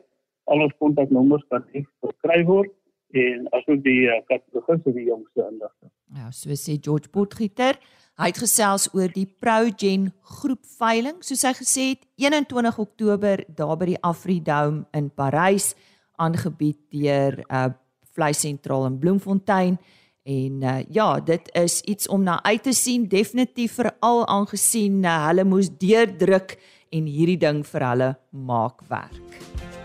Al 0.44 0.62
ons 0.62 0.74
kontaknommers 0.78 1.46
kan 1.50 1.66
gekry 1.74 2.46
word 2.46 2.70
en 3.14 3.46
asook 3.52 3.84
die 3.86 4.08
uh, 4.10 4.22
kategorie 4.30 4.82
vir 4.86 4.98
die 4.98 5.06
jongste 5.10 5.46
inligting. 5.46 5.92
Ja, 6.16 6.32
so 6.32 6.58
sê 6.58 6.78
George 6.82 7.12
Potgieter. 7.14 7.80
Hy 8.16 8.30
het 8.32 8.40
gesels 8.40 8.88
oor 8.96 9.12
die 9.12 9.28
Progen 9.28 10.08
groep 10.38 10.64
veiling, 10.78 11.20
soos 11.20 11.44
hy 11.44 11.52
gesê 11.58 11.88
het, 11.90 12.06
21 12.22 12.78
Oktober 12.80 13.44
daar 13.58 13.76
by 13.76 13.90
die 13.92 14.00
Afridome 14.08 14.86
in 14.96 15.10
Parys 15.12 15.74
aangebied 16.16 16.80
deur 16.96 17.42
uh, 17.50 17.68
vleisentraal 18.16 18.88
in 18.88 19.00
Bloemfontein. 19.00 19.78
En 20.26 20.64
uh, 20.64 20.78
ja, 20.90 21.20
dit 21.20 21.52
is 21.60 21.82
iets 21.82 22.08
om 22.08 22.24
na 22.24 22.40
uit 22.44 22.64
te 22.64 22.74
sien, 22.74 23.08
definitief 23.12 23.76
veral 23.82 24.24
aangesien 24.32 25.04
uh, 25.04 25.20
hulle 25.28 25.46
moes 25.46 25.70
deurdruk 25.70 26.56
en 26.96 27.12
hierdie 27.12 27.42
ding 27.44 27.66
vir 27.68 27.90
hulle 27.92 28.14
maak 28.32 28.88
werk. 28.90 29.85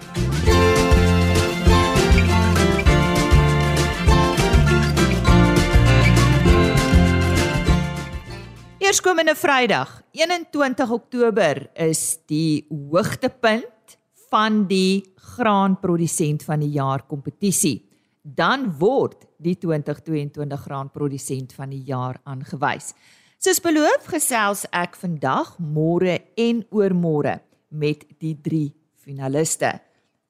Eerskomende 8.91 9.37
Vrydag, 9.39 10.03
21 10.11 10.91
Oktober 10.91 11.61
is 11.79 12.01
die 12.27 12.65
hoogtepunt 12.67 13.95
van 14.33 14.65
die 14.67 15.05
graanprodusent 15.15 16.43
van 16.43 16.65
die 16.65 16.73
jaar 16.75 17.05
kompetisie. 17.07 17.85
Dan 18.23 18.67
word 18.83 19.29
die 19.39 19.55
2022 19.63 20.67
graanprodusent 20.67 21.55
van 21.55 21.71
die 21.71 21.85
jaar 21.87 22.19
aangewys. 22.27 22.91
Soos 23.39 23.63
beloof 23.63 24.11
gesels 24.11 24.67
ek 24.75 24.99
vandag, 24.99 25.55
môre 25.63 26.19
en 26.35 26.67
oormôre 26.75 27.39
met 27.71 28.03
die 28.19 28.35
3 28.43 28.67
finaliste. 29.07 29.77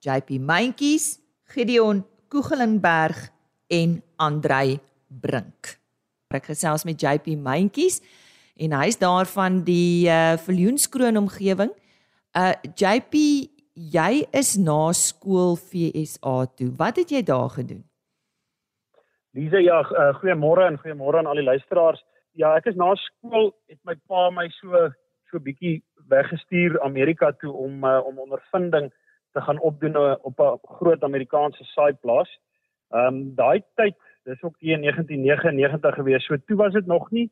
JP 0.05 0.37
Mentjies, 0.37 1.15
Gideon 1.57 2.05
Koegelenberg 2.29 3.31
en 3.73 4.03
Andrei 4.21 4.83
Brink. 5.09 5.79
Ek 6.29 6.53
gesels 6.53 6.85
met 6.85 7.01
JP 7.01 7.39
Mentjies 7.41 8.03
en 8.61 8.75
hy's 8.77 8.99
daar 9.01 9.27
van 9.27 9.63
die 9.65 10.09
uh 10.09 10.37
Viljoenskroon 10.45 11.17
omgewing. 11.17 11.73
Uh 12.37 12.53
JP, 12.77 13.15
jy 13.97 14.13
is 14.37 14.57
na 14.61 14.93
skool 14.93 15.57
FSA 15.57 16.37
toe. 16.57 16.69
Wat 16.77 17.01
het 17.01 17.11
jy 17.11 17.23
daar 17.23 17.49
gedoen? 17.57 17.85
Lise, 19.33 19.63
ja, 19.63 19.81
uh, 19.81 20.11
goeiemôre 20.21 20.67
en 20.67 20.79
goeiemôre 20.83 21.21
aan 21.21 21.31
al 21.31 21.41
die 21.41 21.47
luisteraars. 21.47 22.03
Ja, 22.37 22.53
ek 22.59 22.67
is 22.67 22.77
na 22.77 22.93
skool 22.99 23.53
het 23.71 23.79
my 23.89 23.97
pa 24.11 24.29
my 24.35 24.49
so 24.61 24.91
so 25.31 25.39
bietjie 25.39 25.81
weggestuur 26.11 26.81
Amerika 26.83 27.31
toe 27.41 27.53
om 27.55 27.85
uh, 27.87 28.01
om 28.07 28.19
ondervinding 28.19 28.91
te 29.33 29.41
gaan 29.41 29.61
opdoen 29.63 29.97
op 29.97 30.41
'n 30.41 30.59
groot 30.79 31.03
Amerikaanse 31.03 31.65
saaiplaas. 31.65 32.31
Ehm 32.91 33.07
um, 33.07 33.35
daai 33.35 33.63
tyd, 33.75 33.97
dis 34.25 34.43
ook 34.43 34.59
teen 34.59 34.81
1999 34.83 35.95
gewees. 35.95 36.25
So 36.25 36.37
toe 36.47 36.57
was 36.57 36.73
dit 36.73 36.87
nog 36.87 37.11
nie 37.11 37.31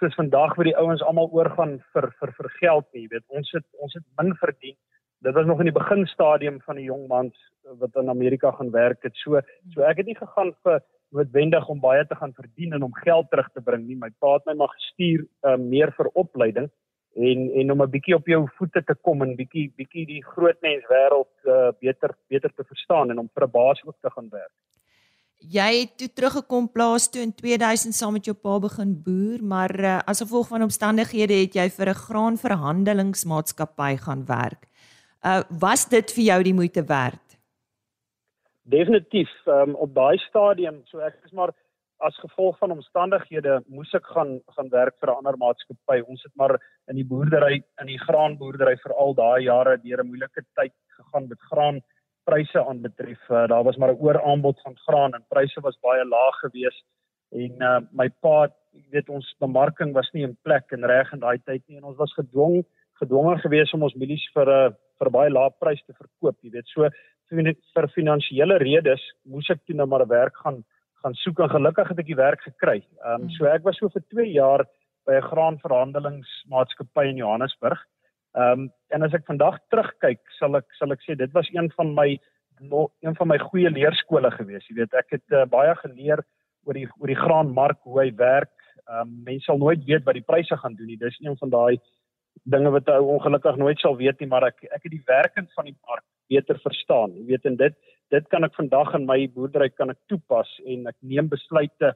soos 0.00 0.16
vandag 0.18 0.56
waar 0.56 0.68
die 0.68 0.76
ouens 0.76 1.02
almal 1.04 1.28
oorgaan 1.36 1.78
vir 1.94 2.08
vir 2.20 2.32
vir 2.38 2.48
geld 2.58 2.86
nie, 2.96 3.06
weet 3.12 3.24
ons 3.28 3.52
het 3.56 3.66
ons 3.78 3.94
het 3.94 4.06
min 4.20 4.34
verdien. 4.40 4.76
Dit 5.20 5.36
was 5.36 5.46
nog 5.46 5.60
in 5.60 5.68
die 5.68 5.76
beginstadium 5.76 6.60
van 6.64 6.80
die 6.80 6.88
jong 6.88 7.06
mans 7.08 7.36
wat 7.82 7.96
in 8.00 8.08
Amerika 8.08 8.50
gaan 8.56 8.72
werk 8.72 9.02
het. 9.04 9.16
So 9.20 9.40
so 9.74 9.84
ek 9.84 10.00
het 10.00 10.08
nie 10.08 10.16
gegaan 10.16 10.54
vir 10.64 10.80
noodwendig 11.10 11.68
om 11.68 11.82
baie 11.82 12.06
te 12.06 12.16
gaan 12.16 12.32
verdien 12.32 12.72
en 12.72 12.86
om 12.86 12.94
geld 13.04 13.30
terug 13.30 13.50
te 13.52 13.60
bring 13.60 13.86
nie. 13.86 13.98
My 13.98 14.10
pa 14.22 14.36
het 14.38 14.46
my 14.46 14.54
maar 14.62 14.72
gestuur 14.76 15.26
uh, 15.44 15.56
meer 15.56 15.92
vir 15.98 16.10
opleiding 16.14 16.70
en 17.14 17.50
en 17.60 17.72
om 17.72 17.82
'n 17.82 17.90
bietjie 17.90 18.14
op 18.14 18.26
jou 18.26 18.48
voete 18.58 18.82
te 18.84 18.94
kom 18.94 19.22
en 19.22 19.36
bietjie 19.36 19.72
bietjie 19.76 20.06
die 20.06 20.24
groot 20.24 20.60
mens 20.62 20.84
wêreld 20.88 21.32
uh, 21.44 21.70
beter 21.80 22.14
beter 22.28 22.52
te 22.54 22.64
verstaan 22.64 23.10
en 23.10 23.18
om 23.18 23.30
vir 23.34 23.46
'n 23.46 23.50
baas 23.50 23.84
ook 23.84 23.96
te 24.00 24.10
gaan 24.10 24.28
werk. 24.30 24.56
Jy 25.40 25.68
het 25.80 25.92
toe 25.96 26.08
teruggekom 26.12 26.66
plaas 26.68 27.08
toe 27.08 27.22
in 27.24 27.32
2000 27.32 27.96
saam 27.96 28.12
met 28.12 28.26
jou 28.28 28.34
pa 28.36 28.58
begin 28.60 28.92
boer, 29.02 29.40
maar 29.40 29.72
uh, 29.80 29.98
as 30.04 30.20
gevolg 30.20 30.50
van 30.52 30.66
omstandighede 30.66 31.38
het 31.40 31.54
jy 31.56 31.68
vir 31.72 31.88
'n 31.88 32.02
graanverhandelingsmaatskappy 32.04 33.96
gaan 34.04 34.26
werk. 34.28 34.68
Uh 35.24 35.40
was 35.48 35.88
dit 35.88 36.12
vir 36.12 36.24
jou 36.24 36.42
die 36.42 36.54
moeite 36.54 36.84
werd? 36.84 37.40
Definitief. 38.62 39.32
Um, 39.46 39.74
op 39.74 39.94
daai 39.94 40.18
stadium, 40.28 40.82
so 40.84 40.98
ek 40.98 41.16
is 41.24 41.32
maar 41.32 41.52
as 42.00 42.16
gevolg 42.20 42.58
van 42.58 42.72
omstandighede 42.72 43.62
moes 43.66 43.92
ek 43.94 44.04
gaan 44.04 44.40
gaan 44.56 44.68
werk 44.68 44.96
vir 45.00 45.08
'n 45.08 45.16
ander 45.16 45.36
maatskappy. 45.36 46.02
Ons 46.06 46.22
het 46.22 46.32
maar 46.36 46.60
in 46.88 46.96
die 46.96 47.04
boerdery, 47.04 47.64
in 47.80 47.86
die 47.86 47.98
graanboerdery 47.98 48.76
vir 48.76 48.92
al 48.92 49.14
daai 49.14 49.42
jare 49.44 49.76
deur 49.82 50.04
'n 50.04 50.06
moeilike 50.06 50.44
tyd 50.54 50.72
gegaan 50.98 51.28
met 51.28 51.40
graan 51.50 51.80
pryse 52.24 52.64
aanbetref. 52.64 53.22
Uh, 53.28 53.46
daar 53.48 53.64
was 53.64 53.76
maar 53.76 53.92
'n 53.92 54.00
ooraanbod 54.00 54.60
van 54.62 54.76
graan 54.86 55.14
en 55.14 55.24
pryse 55.28 55.60
was 55.60 55.78
baie 55.80 56.04
laag 56.04 56.36
geweest 56.44 56.84
en 57.30 57.62
uh, 57.62 57.80
my 57.90 58.08
pa, 58.08 58.48
jy 58.72 58.86
weet 58.90 59.08
ons 59.08 59.36
bemarking 59.38 59.92
was 59.92 60.10
nie 60.12 60.22
in 60.22 60.36
plek 60.42 60.72
en 60.74 60.86
reg 60.86 61.12
in 61.12 61.22
daai 61.22 61.38
tyd 61.44 61.62
nie 61.66 61.76
en 61.76 61.84
ons 61.84 61.96
was 61.96 62.14
gedwong 62.14 62.64
gedwonge 63.00 63.38
geweest 63.38 63.74
om 63.74 63.82
ons 63.82 63.94
mielies 63.94 64.26
vir 64.34 64.46
'n 64.46 64.72
uh, 64.72 64.74
vir 64.98 65.08
'n 65.08 65.16
baie 65.18 65.30
lae 65.30 65.50
prys 65.60 65.82
te 65.86 65.92
verkoop, 65.92 66.36
jy 66.42 66.50
weet. 66.50 66.66
So 66.68 66.88
vir, 67.30 67.54
vir 67.74 67.88
finansiële 67.88 68.58
redes 68.58 69.02
moes 69.24 69.50
ek 69.50 69.64
toe 69.66 69.76
nou 69.76 69.86
maar 69.86 70.02
'n 70.02 70.08
werk 70.08 70.36
gaan 70.36 70.64
gaan 71.02 71.14
soek 71.14 71.38
en 71.40 71.48
gelukkig 71.48 71.88
het 71.88 71.98
ek 71.98 72.06
die 72.06 72.22
werk 72.26 72.42
gekry. 72.42 72.84
Ehm 73.04 73.22
um, 73.22 73.30
so 73.30 73.46
ek 73.46 73.64
was 73.64 73.76
so 73.78 73.88
vir 73.88 74.02
2 74.12 74.32
jaar 74.32 74.66
by 75.06 75.14
'n 75.16 75.28
graanverhandelingsmaatskappy 75.30 77.04
in 77.08 77.16
Johannesburg. 77.16 77.78
Ehm 77.78 77.99
um, 78.34 78.68
en 78.94 79.06
as 79.06 79.14
ek 79.16 79.26
vandag 79.28 79.58
terugkyk, 79.72 80.20
sal 80.38 80.58
ek 80.58 80.66
sal 80.78 80.92
ek 80.94 81.02
sê 81.06 81.16
dit 81.18 81.32
was 81.36 81.48
een 81.54 81.70
van 81.76 81.94
my 81.94 82.08
een 82.60 83.16
van 83.16 83.28
my 83.28 83.38
goeie 83.40 83.70
leerskole 83.72 84.30
gewees. 84.34 84.66
Jy 84.68 84.82
weet, 84.82 84.96
ek 84.98 85.16
het 85.16 85.36
uh, 85.36 85.46
baie 85.48 85.72
geleer 85.80 86.20
oor 86.68 86.76
die 86.76 86.86
oor 86.98 87.08
die 87.08 87.20
graanmark, 87.20 87.80
hoe 87.88 88.02
hy 88.02 88.10
werk. 88.18 88.52
Ehm 88.86 89.06
um, 89.06 89.14
mense 89.24 89.48
sal 89.48 89.58
nooit 89.58 89.84
weet 89.88 90.04
wat 90.04 90.18
die 90.18 90.26
pryse 90.26 90.56
gaan 90.60 90.76
doen 90.76 90.90
nie. 90.92 91.00
Dis 91.00 91.16
een 91.20 91.38
van 91.40 91.52
daai 91.52 91.80
dinge 92.44 92.70
wat 92.72 92.88
ou 92.88 93.16
ongelukkig 93.16 93.56
nooit 93.60 93.80
sal 93.80 93.96
weet 93.96 94.20
nie, 94.20 94.28
maar 94.28 94.46
ek 94.48 94.64
ek 94.70 94.84
het 94.84 94.92
die 94.92 95.06
werking 95.06 95.48
van 95.56 95.68
die 95.70 95.76
mark 95.88 96.04
beter 96.30 96.60
verstaan. 96.62 97.16
Jy 97.16 97.26
weet 97.32 97.48
en 97.48 97.56
dit 97.56 97.76
dit 98.10 98.28
kan 98.28 98.44
ek 98.44 98.56
vandag 98.58 98.94
in 98.98 99.06
my 99.06 99.18
boerdery 99.34 99.70
kan 99.70 99.90
ek 99.90 100.00
toepas 100.10 100.50
en 100.66 100.86
ek 100.90 100.96
neem 101.00 101.28
besluite 101.30 101.94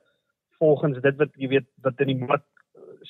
volgens 0.60 1.00
dit 1.02 1.16
wat 1.18 1.32
jy 1.36 1.48
weet 1.56 1.68
wat 1.82 2.00
in 2.00 2.12
die 2.12 2.26
mark 2.26 2.46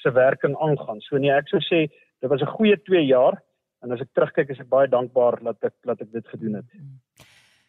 se 0.00 0.11
werking 0.11 0.57
aangaan. 0.57 1.00
So 1.04 1.19
nee, 1.19 1.33
ek 1.33 1.50
sou 1.52 1.61
sê 1.64 1.85
dit 2.25 2.33
was 2.33 2.40
'n 2.40 2.57
goeie 2.57 2.76
2 2.76 3.04
jaar 3.07 3.37
en 3.83 3.93
as 3.93 4.00
ek 4.00 4.14
terugkyk 4.16 4.50
is 4.50 4.61
ek 4.61 4.69
baie 4.69 4.88
dankbaar 4.88 5.43
dat 5.45 5.64
ek 5.64 5.75
dat 5.85 6.00
ek 6.00 6.12
dit 6.12 6.26
gedoen 6.28 6.54
het. 6.54 6.69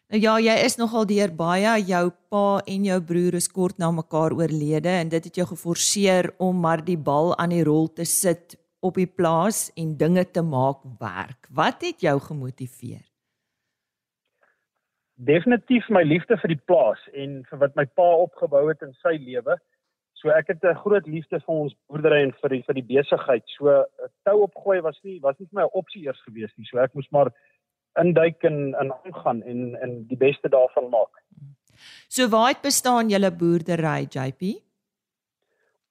Nou 0.10 0.22
ja, 0.22 0.38
jy 0.40 0.56
is 0.66 0.78
nogal 0.78 1.06
deur 1.06 1.32
baie 1.36 1.82
jou 1.84 2.12
pa 2.30 2.62
en 2.66 2.86
jou 2.86 3.02
broer 3.02 3.36
is 3.36 3.48
kort 3.48 3.78
na 3.78 3.92
mekaar 3.92 4.32
oorlede 4.32 4.90
en 5.02 5.10
dit 5.10 5.24
het 5.24 5.36
jou 5.36 5.48
geforseer 5.48 6.32
om 6.40 6.60
maar 6.60 6.86
die 6.86 6.98
bal 6.98 7.36
aan 7.38 7.50
die 7.50 7.64
rol 7.64 7.88
te 7.88 8.06
sit 8.06 8.56
op 8.80 8.96
die 8.96 9.10
plaas 9.10 9.72
en 9.76 9.98
dinge 9.98 10.24
te 10.32 10.42
maak 10.42 10.80
werk. 11.00 11.48
Wat 11.50 11.82
het 11.82 12.02
jou 12.02 12.20
gemotiveer? 12.20 13.04
Definitief 15.16 15.90
my 15.90 16.04
liefde 16.04 16.38
vir 16.38 16.48
die 16.48 16.64
plaas 16.68 17.00
en 17.14 17.44
vir 17.50 17.60
wat 17.60 17.76
my 17.76 17.86
pa 17.86 18.10
opgebou 18.28 18.70
het 18.70 18.82
in 18.82 18.94
sy 19.02 19.18
lewe 19.18 19.58
So 20.22 20.30
ek 20.30 20.48
het 20.48 20.64
'n 20.64 20.82
groot 20.84 21.08
liefde 21.08 21.40
vir 21.40 21.56
ons 21.56 21.76
boerdery 21.88 22.22
en 22.24 22.32
vir 22.42 22.50
die 22.50 22.64
vir 22.68 22.76
die 22.76 22.88
besigheid. 22.94 23.44
So 23.58 23.70
'n 23.70 23.86
tou 24.24 24.44
opgooi 24.44 24.82
was 24.82 25.00
nie 25.04 25.20
was 25.22 25.36
nie 25.40 25.48
vir 25.48 25.62
my 25.62 25.64
'n 25.64 25.78
opsie 25.82 26.06
eers 26.06 26.22
gewees 26.28 26.54
nie. 26.58 26.66
So 26.66 26.80
ek 26.80 26.94
moes 26.96 27.12
maar 27.12 27.32
induik 28.00 28.44
en 28.44 28.76
en 28.76 28.92
aangaan 28.92 29.44
en 29.44 29.76
en 29.76 30.08
die 30.08 30.18
beste 30.18 30.50
daarvan 30.50 30.90
maak. 30.90 31.14
So 32.08 32.28
waar 32.30 32.48
het 32.48 32.62
bestaan 32.62 33.10
julle 33.10 33.32
boerdery 33.32 34.08
JP? 34.10 34.62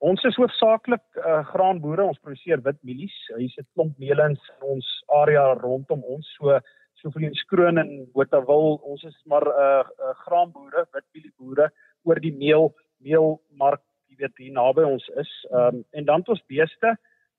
Ons 0.05 0.25
is 0.25 0.37
hoofsaaklik 0.37 1.05
uh, 1.17 1.45
graanboere. 1.49 2.05
Ons 2.05 2.21
produseer 2.21 2.61
wit 2.63 2.77
mielies. 2.83 3.15
Hier's 3.39 3.57
'n 3.59 3.67
klomp 3.75 3.99
meelens 3.99 4.41
in 4.57 4.69
ons 4.77 4.87
area 5.09 5.55
rondom 5.55 6.03
ons. 6.05 6.27
So 6.37 6.61
so 7.01 7.11
vir 7.11 7.29
die 7.29 7.41
skroon 7.41 7.79
en 7.79 8.07
Botawil. 8.13 8.81
Ons 8.83 9.05
is 9.05 9.17
maar 9.25 9.45
'n 9.45 9.49
uh, 9.49 9.85
uh, 10.09 10.15
graanboere, 10.25 10.87
wit 10.93 11.05
mielieboere 11.15 11.71
oor 12.05 12.21
die 12.21 12.33
meel 12.33 12.75
meelmark, 13.05 13.83
jy 14.15 14.27
weet, 14.27 14.39
hier 14.39 14.55
naby 14.55 14.87
ons 14.87 15.09
is. 15.21 15.33
Ehm 15.51 15.81
um, 15.81 15.85
en 15.93 16.05
dan 16.05 16.23
het 16.23 16.33
ons 16.35 16.47
beeste 16.47 16.95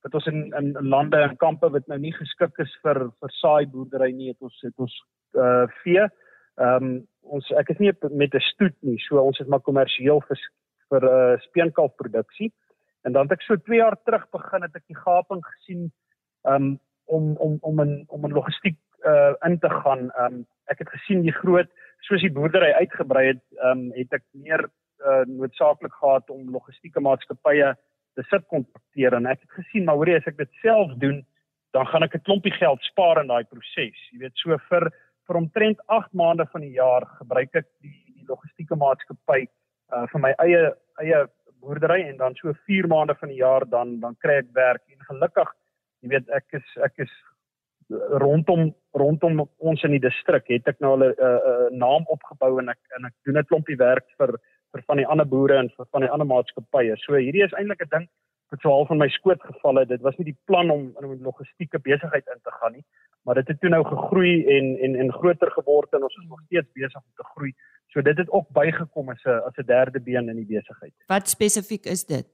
wat 0.06 0.14
ons 0.14 0.28
in 0.30 0.54
in 0.60 0.72
lande 0.86 1.18
en 1.18 1.38
kampe 1.42 1.70
wat 1.74 1.88
nou 1.88 1.98
nie 2.00 2.14
geskik 2.14 2.60
is 2.62 2.74
vir 2.84 3.00
vir 3.22 3.36
saai 3.40 3.66
boerdery 3.66 4.12
nie, 4.14 4.30
het 4.34 4.42
ons 4.42 4.62
het 4.64 4.86
ons 4.86 4.96
uh 5.34 5.66
vee. 5.84 6.06
Ehm 6.62 6.84
um, 6.84 6.96
ons 7.36 7.52
ek 7.58 7.72
is 7.74 7.80
nie 7.80 7.92
met 8.12 8.36
'n 8.36 8.48
stoet 8.52 8.78
nie, 8.82 9.00
so 9.08 9.20
ons 9.20 9.40
is 9.40 9.48
maar 9.48 9.64
kommersieel 9.66 10.22
vir 10.28 10.40
vir 10.94 11.04
uh, 11.10 11.40
speenkalfproduksie. 11.42 12.52
En 13.06 13.14
dan 13.14 13.24
het 13.28 13.40
ek 13.40 13.42
so 13.42 13.56
2 13.56 13.78
jaar 13.78 13.98
terug 14.06 14.30
begin 14.30 14.62
het 14.62 14.76
ek 14.76 14.86
die 14.88 14.98
gaping 14.98 15.42
gesien 15.46 15.92
um 16.44 16.80
om 17.06 17.36
om 17.38 17.58
om 17.62 17.82
'n 17.82 18.06
om 18.08 18.26
'n 18.26 18.34
logistiek 18.34 18.78
uh 19.06 19.34
in 19.46 19.60
te 19.60 19.70
gaan. 19.70 20.12
Um 20.20 20.46
ek 20.66 20.80
het 20.80 20.90
gesien 20.90 21.22
die 21.22 21.34
groot 21.42 21.70
soos 22.00 22.22
die 22.22 22.32
boerdery 22.32 22.72
uitgebrei 22.72 23.28
het, 23.28 23.44
um 23.64 23.92
het 23.94 24.14
ek 24.14 24.24
meer 24.34 24.70
uh 25.06 25.24
noodsaaklik 25.30 25.94
gehad 25.94 26.30
om 26.30 26.52
logistieke 26.52 27.00
maatskappye 27.00 27.74
te 28.16 28.24
subkontrakteer. 28.32 29.16
En 29.18 29.26
ek 29.26 29.42
het 29.44 29.58
gesien 29.60 29.86
maar 29.86 30.00
hoorie 30.00 30.18
as 30.18 30.28
ek 30.32 30.38
dit 30.38 30.62
self 30.62 30.94
doen, 31.04 31.24
dan 31.76 31.88
gaan 31.92 32.04
ek 32.04 32.16
'n 32.16 32.26
klompie 32.28 32.56
geld 32.56 32.82
spaar 32.84 33.22
in 33.22 33.28
daai 33.28 33.44
proses. 33.44 34.00
Jy 34.12 34.20
weet 34.20 34.36
so 34.36 34.58
vir 34.70 34.92
vir 35.28 35.36
omtrent 35.36 35.80
8 35.88 36.14
maande 36.14 36.46
van 36.52 36.62
die 36.62 36.76
jaar 36.78 37.06
gebruik 37.20 37.56
ek 37.56 37.68
die 37.82 37.96
die 38.16 38.26
logistieke 38.28 38.76
maatskappy 38.76 39.48
uh 39.94 40.06
vir 40.12 40.22
my 40.22 40.34
eie 40.40 40.74
eie 41.04 41.28
boerdery. 41.62 42.02
En 42.10 42.18
dan 42.18 42.36
so 42.36 42.54
4 42.66 42.88
maande 42.88 43.16
van 43.16 43.30
die 43.30 43.42
jaar 43.42 43.66
dan 43.70 44.00
dan 44.00 44.16
kry 44.20 44.40
ek 44.44 44.52
werk. 44.54 44.84
En 44.90 45.00
gelukkig 45.10 45.50
jy 46.02 46.10
weet 46.10 46.30
ek 46.30 46.46
is 46.54 46.78
ek 46.84 46.94
is 46.98 47.12
rondom 48.22 48.74
rondom 48.98 49.44
ons 49.58 49.84
in 49.84 49.92
die 49.92 50.02
distrik 50.02 50.48
het 50.50 50.68
ek 50.68 50.80
nou 50.80 50.96
'n 50.98 51.04
uh, 51.04 51.40
uh, 51.52 51.70
naam 51.72 52.06
opgebou 52.08 52.60
en 52.60 52.70
ek 52.70 52.80
en 52.98 53.06
ek 53.06 53.14
doen 53.26 53.38
'n 53.38 53.46
klompie 53.46 53.78
werk 53.78 54.06
vir 54.18 54.40
vir 54.76 54.84
van 54.90 55.00
die 55.00 55.08
ander 55.08 55.28
boere 55.28 55.58
en 55.62 55.72
vir 55.78 55.88
van 55.96 56.04
die 56.04 56.12
ander 56.12 56.28
maatskappye. 56.28 56.98
So 57.06 57.16
hierdie 57.16 57.44
is 57.46 57.56
eintlik 57.56 57.84
'n 57.86 57.92
ding 57.96 58.08
wat 58.52 58.62
so 58.62 58.70
half 58.70 58.88
van 58.88 59.02
my 59.02 59.08
skoot 59.10 59.42
geval 59.42 59.80
het. 59.82 59.90
Dit 59.90 60.02
was 60.02 60.18
nie 60.18 60.28
die 60.32 60.40
plan 60.46 60.70
om 60.70 60.94
in 61.00 61.08
'n 61.10 61.24
logistieke 61.24 61.80
besigheid 61.80 62.28
in 62.34 62.42
te 62.44 62.52
gaan 62.60 62.74
nie, 62.74 62.86
maar 63.24 63.36
dit 63.36 63.48
het 63.48 63.60
toe 63.60 63.70
nou 63.70 63.84
gegroei 63.84 64.46
en 64.58 64.78
en 64.84 64.96
en 64.96 65.12
groter 65.12 65.52
geword 65.52 65.94
en 65.94 66.04
ons 66.04 66.16
is 66.16 66.28
nog 66.30 66.42
steeds 66.46 66.72
besig 66.74 66.96
om 66.96 67.16
te 67.16 67.28
groei. 67.34 67.54
So 67.88 68.02
dit 68.02 68.18
het 68.18 68.30
ook 68.30 68.50
bygekom 68.50 69.10
as 69.10 69.24
'n 69.24 69.42
as 69.48 69.58
'n 69.58 69.66
derde 69.66 70.00
been 70.00 70.30
in 70.30 70.36
die 70.36 70.52
besigheid. 70.56 70.94
Wat 71.08 71.30
spesifiek 71.30 71.86
is 71.86 72.06
dit? 72.06 72.28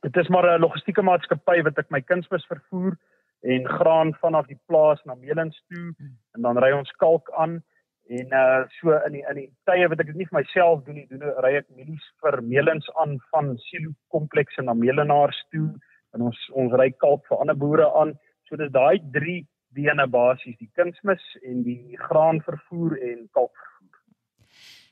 Dit 0.00 0.16
is 0.16 0.28
maar 0.28 0.46
'n 0.46 0.60
logistieke 0.60 1.02
maatskappy 1.02 1.62
wat 1.62 1.78
ek 1.78 1.90
my 1.90 2.00
kunsmis 2.00 2.46
vervoer 2.46 2.98
en 3.40 3.68
graan 3.68 4.14
vanaf 4.14 4.46
die 4.46 4.60
plaas 4.66 5.02
na 5.04 5.14
Melins 5.14 5.62
toe 5.68 5.94
en 6.34 6.42
dan 6.42 6.58
ry 6.58 6.70
ons 6.72 6.90
kalk 6.90 7.30
aan 7.30 7.64
en 8.08 8.32
uh 8.32 8.62
so 8.78 8.94
in 9.06 9.16
die 9.16 9.24
in 9.30 9.40
die 9.40 9.48
tye 9.68 9.88
wat 9.90 10.00
ek 10.00 10.12
dit 10.12 10.20
nie 10.20 10.28
vir 10.30 10.38
myself 10.40 10.84
doen 10.86 10.98
nie, 11.00 11.06
doen 11.10 11.26
ry 11.44 11.56
ek 11.58 11.68
mielies 11.74 12.06
vir 12.22 12.38
Melins 12.42 12.88
aan 13.02 13.18
van 13.32 13.56
silo 13.66 13.92
komplekse 14.14 14.62
na 14.62 14.74
Melenaars 14.74 15.38
toe 15.54 15.68
en 16.14 16.28
ons 16.30 16.38
ons 16.54 16.76
ry 16.80 16.90
kalk 17.02 17.26
vir 17.28 17.42
ander 17.42 17.58
boere 17.58 17.88
aan. 18.00 18.14
So 18.48 18.56
dis 18.56 18.70
daai 18.72 19.02
drie 19.12 19.42
bene 19.76 20.06
basies, 20.08 20.56
die 20.60 20.70
kunsmis 20.78 21.24
en 21.42 21.64
die 21.66 21.98
graan 22.08 22.40
vervoer 22.46 22.96
en 23.10 23.26
kalk. 23.36 23.66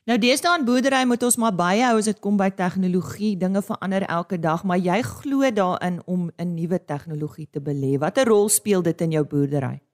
Nou 0.05 0.19
deesdae 0.21 0.59
in 0.59 0.67
boerdery 0.67 1.01
moet 1.09 1.23
ons 1.25 1.39
maar 1.41 1.55
baie 1.57 1.81
hou 1.81 1.95
as 1.97 2.11
dit 2.11 2.19
kom 2.21 2.35
by 2.37 2.51
tegnologie, 2.53 3.31
dinge 3.41 3.63
verander 3.65 4.05
elke 4.05 4.37
dag, 4.37 4.61
maar 4.61 4.77
jy 4.77 4.99
glo 5.01 5.49
daarin 5.49 5.97
om 6.05 6.29
'n 6.37 6.53
nuwe 6.53 6.79
tegnologie 6.85 7.47
te 7.49 7.59
belê. 7.59 7.97
Watter 7.97 8.27
rol 8.27 8.49
speel 8.49 8.83
dit 8.83 9.01
in 9.01 9.11
jou 9.17 9.25
boerdery? 9.25 9.84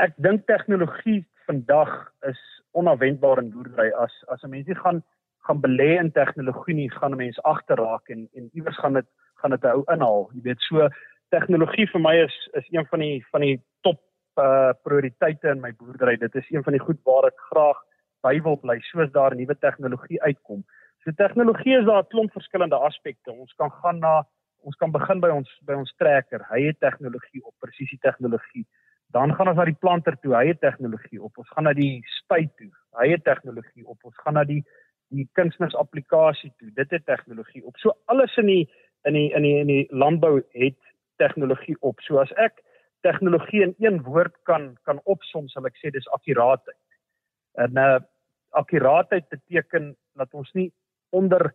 Ek 0.00 0.14
dink 0.16 0.46
tegnologie 0.48 1.26
vandag 1.46 1.90
is 2.28 2.40
onverwendbaar 2.78 3.42
in 3.42 3.50
boerdery 3.52 3.90
as 4.04 4.14
as 4.32 4.42
'n 4.42 4.50
mens 4.50 4.66
nie 4.66 4.80
gaan 4.82 5.02
gaan 5.46 5.60
belê 5.60 5.98
in 5.98 6.12
tegnologie 6.12 6.74
nie, 6.74 6.90
gaan 6.90 7.12
'n 7.12 7.16
mens 7.16 7.42
agterraak 7.42 8.08
en 8.08 8.28
en 8.34 8.50
iewers 8.52 8.78
gaan 8.78 8.94
dit 8.94 9.06
gaan 9.40 9.50
dit 9.50 9.62
'n 9.64 9.74
ou 9.76 9.84
inhaal. 9.94 10.30
Jy 10.34 10.42
weet 10.42 10.60
so 10.60 10.88
tegnologie 11.30 11.86
vir 11.92 12.00
my 12.00 12.14
is 12.24 12.48
is 12.52 12.66
een 12.70 12.86
van 12.86 12.98
die 12.98 13.26
van 13.32 13.40
die 13.40 13.60
top 13.80 14.00
uh 14.36 14.72
prioriteite 14.82 15.48
in 15.48 15.60
my 15.60 15.72
boerdery. 15.72 16.16
Dit 16.16 16.34
is 16.34 16.50
een 16.50 16.62
van 16.62 16.72
die 16.72 16.84
goed 16.86 17.00
waar 17.04 17.26
ek 17.26 17.40
graag 17.50 17.78
by 18.22 18.40
wil 18.42 18.56
bly 18.56 18.78
soos 18.80 19.12
daar 19.12 19.34
nuwe 19.36 19.58
tegnologie 19.58 20.22
uitkom. 20.22 20.64
So 21.04 21.10
tegnologie 21.16 21.78
is 21.78 21.84
daar 21.84 22.02
'n 22.02 22.12
klomp 22.12 22.32
verskillende 22.32 22.76
aspekte. 22.76 23.32
Ons 23.32 23.52
kan 23.54 23.70
gaan 23.70 23.98
na 23.98 24.26
ons 24.62 24.76
kan 24.76 24.90
begin 24.90 25.20
by 25.20 25.28
ons 25.28 25.60
by 25.64 25.72
ons 25.72 25.94
trekker. 25.96 26.46
Hy 26.50 26.60
het 26.66 26.80
tegnologie 26.80 27.44
op 27.44 27.54
presisie 27.58 27.98
tegnologie. 27.98 28.66
Dan 29.12 29.34
gaan 29.34 29.48
ons 29.50 29.58
na 29.58 29.66
die 29.66 29.78
planter 29.80 30.16
toe. 30.22 30.34
Hy 30.36 30.52
het 30.52 30.60
tegnologie 30.62 31.22
op. 31.22 31.38
Ons 31.38 31.50
gaan 31.54 31.66
na 31.66 31.72
die 31.74 32.02
spuit 32.20 32.50
toe. 32.60 32.70
Hy 33.00 33.08
het 33.10 33.24
tegnologie 33.26 33.86
op. 33.86 33.98
Ons 34.06 34.18
gaan 34.24 34.38
na 34.38 34.44
die 34.46 34.62
die 35.10 35.26
kunsmis 35.34 35.74
applikasie 35.74 36.52
toe. 36.58 36.70
Dit 36.76 36.92
het 36.94 37.06
tegnologie 37.06 37.64
op. 37.66 37.78
So 37.82 37.96
alles 38.06 38.36
in 38.38 38.46
die 38.46 38.62
in 39.08 39.16
die 39.18 39.30
in 39.34 39.42
die 39.42 39.56
in 39.58 39.66
die 39.66 39.86
landbou 39.90 40.36
het 40.54 40.78
tegnologie 41.18 41.76
op. 41.80 41.98
So 42.06 42.20
as 42.22 42.30
ek 42.38 42.62
tegnologie 43.02 43.64
in 43.66 43.74
een 43.78 44.02
woord 44.06 44.36
kan 44.48 44.76
kan 44.86 45.00
opsom, 45.04 45.48
sal 45.48 45.66
ek 45.66 45.78
sê 45.80 45.90
dis 45.90 46.08
akkuraatheid. 46.14 46.78
En 47.58 47.78
uh 47.78 47.98
akkuraatheid 48.50 49.28
beteken 49.30 49.92
dat 50.18 50.32
ons 50.34 50.48
nie 50.58 50.72
onder 51.14 51.52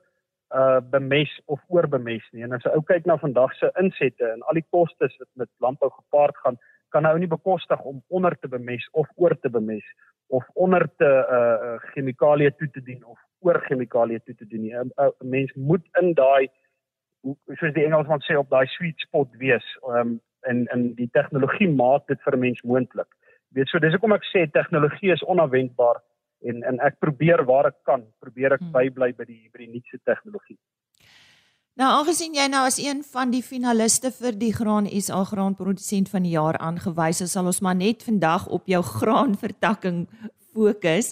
uh 0.56 0.80
bemes 0.92 1.32
of 1.46 1.64
oorbemes 1.68 2.28
nie. 2.32 2.44
En 2.44 2.56
as 2.56 2.64
jy 2.64 2.72
ou 2.76 2.84
kyk 2.88 3.08
na 3.08 3.18
vandag 3.20 3.56
se 3.60 3.72
insette 3.82 4.24
en 4.28 4.44
al 4.48 4.60
die 4.60 4.68
kostes 4.72 5.16
wat 5.20 5.32
met 5.36 5.52
landbou 5.64 5.90
gepaard 5.92 6.38
gaan, 6.44 6.60
kan 6.96 7.04
nou 7.04 7.16
nie 7.20 7.32
bekostig 7.32 7.82
om 7.92 8.02
onder 8.08 8.36
te 8.40 8.48
bemes 8.48 8.88
of 8.92 9.10
oor 9.16 9.36
te 9.40 9.50
bemes 9.52 9.88
of 10.34 10.46
onder 10.54 10.88
te 11.02 11.12
uh 11.38 11.76
chemikalieë 11.94 12.56
toe 12.60 12.70
te 12.74 12.82
dien 12.82 13.04
of 13.06 13.20
oor 13.46 13.60
chemikalieë 13.68 14.24
toe 14.26 14.36
te 14.36 14.48
dien 14.48 14.62
nie. 14.62 14.76
'n 14.76 15.12
Mens 15.36 15.52
moet 15.54 15.86
in 16.02 16.14
daai 16.14 16.48
soos 17.60 17.74
die 17.74 17.86
Engelsman 17.86 18.24
sê 18.26 18.38
op 18.38 18.50
daai 18.50 18.66
sweet 18.78 19.00
spot 19.08 19.30
wees. 19.42 19.68
Um, 19.90 20.20
en 20.50 20.66
en 20.74 20.90
die 20.98 21.10
tegnologie 21.12 21.70
maak 21.70 22.08
dit 22.08 22.22
vir 22.26 22.36
'n 22.36 22.40
mens 22.40 22.62
moontlik. 22.62 23.10
Weet 23.56 23.68
so 23.68 23.80
dis 23.80 23.94
hoekom 23.94 24.14
ek 24.14 24.28
sê 24.34 24.46
tegnologie 24.52 25.12
is 25.12 25.24
onverwendbaar 25.24 26.02
en 26.50 26.64
en 26.64 26.80
ek 26.80 27.00
probeer 27.00 27.46
waar 27.46 27.66
ek 27.66 27.80
kan, 27.84 28.06
probeer 28.20 28.54
ek 28.54 28.60
hmm. 28.60 28.72
bybly 28.72 29.14
by 29.14 29.26
die 29.26 29.50
by 29.54 29.66
die 29.66 29.74
nuutste 29.74 30.00
tegnologie. 30.04 30.58
Nou 31.76 31.90
aangesien 31.92 32.38
jy 32.38 32.46
nou 32.48 32.62
as 32.64 32.78
een 32.80 33.02
van 33.04 33.34
die 33.34 33.44
finaliste 33.44 34.08
vir 34.16 34.38
die 34.40 34.54
Graan 34.56 34.88
SA 34.88 35.26
graanprodusent 35.28 36.08
van 36.08 36.24
die 36.24 36.32
jaar 36.38 36.56
aangewys 36.64 37.20
is, 37.26 37.34
sal 37.36 37.50
ons 37.52 37.60
maar 37.60 37.76
net 37.76 38.06
vandag 38.08 38.48
op 38.48 38.70
jou 38.72 38.80
graanvertakking 38.80 40.06
fokus. 40.56 41.12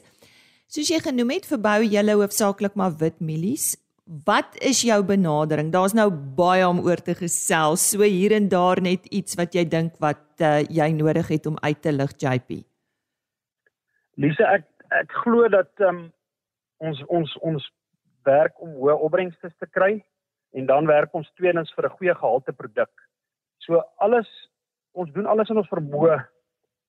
Soos 0.71 0.87
jy 0.87 1.01
genoem 1.03 1.35
het, 1.35 1.49
verbou 1.51 1.81
jy 1.83 2.03
hoofsaaklik 2.07 2.79
maar 2.79 2.95
wit 3.01 3.19
mielies 3.19 3.73
Wat 4.03 4.57
is 4.59 4.81
jou 4.83 4.99
benadering? 5.07 5.69
Daar's 5.71 5.93
nou 5.95 6.09
baie 6.11 6.67
om 6.67 6.81
oor 6.83 6.99
te 6.99 7.15
gesels. 7.15 7.85
So 7.91 8.03
hier 8.03 8.33
en 8.35 8.49
daar 8.51 8.81
net 8.83 9.05
iets 9.05 9.37
wat 9.39 9.55
jy 9.55 9.63
dink 9.63 9.95
wat 10.03 10.43
uh, 10.43 10.59
jy 10.67 10.89
nodig 10.91 11.29
het 11.31 11.47
om 11.47 11.55
uit 11.63 11.79
te 11.81 11.91
lig 11.95 12.11
JP. 12.19 12.57
Lise, 14.19 14.43
ek 14.43 14.67
ek 14.93 15.15
glo 15.23 15.47
dat 15.47 15.71
um, 15.87 16.09
ons 16.83 16.99
ons 17.07 17.31
ons 17.41 17.69
werk 18.27 18.59
om 18.61 18.75
hoë 18.75 18.99
opbrengste 19.07 19.49
te 19.55 19.69
kry 19.71 20.03
en 20.53 20.65
dan 20.65 20.85
werk 20.85 21.13
ons 21.13 21.31
tweedens 21.33 21.73
vir 21.73 21.85
'n 21.85 21.97
goeie 21.97 22.15
gehalte 22.15 22.53
produk. 22.53 22.91
So 23.57 23.81
alles 23.97 24.29
ons 24.93 25.11
doen 25.11 25.25
alles 25.25 25.49
in 25.49 25.57
ons 25.57 25.69
vermoë 25.69 26.25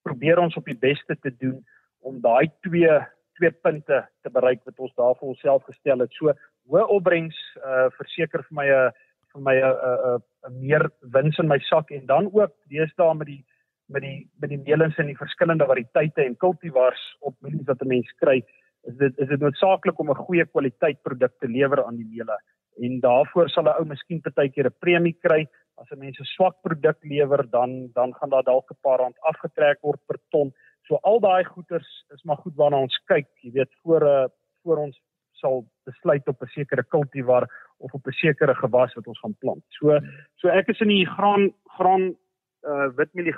probeer 0.03 0.39
ons 0.39 0.57
op 0.57 0.65
die 0.65 0.79
beste 0.79 1.17
te 1.17 1.33
doen 1.37 1.65
om 2.01 2.21
daai 2.21 2.51
twee 2.61 3.01
twee 3.35 3.51
punte 3.51 4.09
te 4.23 4.31
bereik 4.31 4.61
wat 4.65 4.79
ons 4.79 4.95
daar 4.95 5.17
vir 5.19 5.29
onsself 5.29 5.65
gestel 5.65 5.99
het. 5.99 6.13
So 6.13 6.33
hoë 6.71 6.87
opbrengs 6.97 7.37
uh 7.65 7.89
verseker 7.99 8.45
vir 8.49 8.57
my 8.61 8.67
'n 8.67 8.87
uh, 8.87 8.91
vir 9.33 9.43
my 9.43 9.57
'n 9.57 9.65
uh, 9.65 10.15
'n 10.15 10.23
uh, 10.47 10.61
meer 10.61 10.91
wins 11.17 11.39
in 11.39 11.49
my 11.49 11.59
sak 11.59 11.91
en 11.91 12.07
dan 12.07 12.31
ook 12.33 12.53
deesdae 12.71 13.15
met 13.15 13.27
die 13.27 13.45
met 13.87 14.03
die 14.03 14.31
met 14.41 14.51
die 14.51 14.59
meelings 14.59 14.99
en 14.99 15.07
die 15.07 15.19
verskillende 15.19 15.67
variëteite 15.67 16.25
en 16.25 16.37
kultivars 16.37 17.03
op 17.21 17.35
mielies 17.41 17.67
wat 17.67 17.83
'n 17.83 17.89
mens 17.89 18.13
kry, 18.23 18.45
is 18.89 18.97
dit 18.97 19.19
is 19.19 19.29
dit 19.29 19.41
noodsaaklik 19.41 19.99
om 19.99 20.11
'n 20.11 20.25
goeie 20.27 20.47
kwaliteit 20.47 21.03
produk 21.03 21.33
te 21.41 21.49
lewer 21.49 21.85
aan 21.85 21.97
die 21.97 22.09
meele. 22.15 22.39
En 22.83 23.01
daarvoor 23.01 23.49
sal 23.49 23.65
'n 23.65 23.77
ou 23.79 23.85
miskien 23.85 24.21
partykeer 24.21 24.67
'n 24.67 24.79
premie 24.81 25.17
kry 25.21 25.47
as 25.77 25.91
'n 25.91 25.99
mens 25.99 26.19
'n 26.21 26.25
swak 26.25 26.57
produk 26.63 26.99
lewer, 27.03 27.51
dan 27.51 27.91
dan 27.95 28.15
gaan 28.15 28.31
daar 28.31 28.43
dalk 28.43 28.71
'n 28.71 28.83
paar 28.83 28.99
rand 28.99 29.17
afgetrek 29.21 29.79
word 29.83 30.01
per 30.07 30.19
ton. 30.31 30.53
So 30.87 30.99
al 31.03 31.21
daai 31.21 31.45
goeders 31.45 32.05
is 32.15 32.23
maar 32.25 32.37
goed 32.37 32.55
waarna 32.57 32.77
ons 32.77 33.03
kyk, 33.07 33.29
jy 33.43 33.51
weet, 33.53 33.73
voor 33.83 34.01
'n 34.01 34.25
uh, 34.25 34.29
voor 34.63 34.77
ons 34.77 35.01
sal 35.33 35.65
besluit 35.85 36.29
op 36.29 36.43
'n 36.43 36.47
sekere 36.47 36.85
kultivar 36.85 37.49
of 37.79 37.93
op 37.93 38.07
'n 38.07 38.13
sekere 38.13 38.55
gewas 38.55 38.95
wat 38.95 39.07
ons 39.07 39.21
gaan 39.21 39.37
plant. 39.39 39.65
So 39.69 40.01
so 40.37 40.49
ek 40.49 40.69
is 40.69 40.81
in 40.81 40.89
die 40.89 41.07
graan 41.07 41.53
graan 41.79 42.17
uh 42.63 42.89
witmielie 42.97 43.35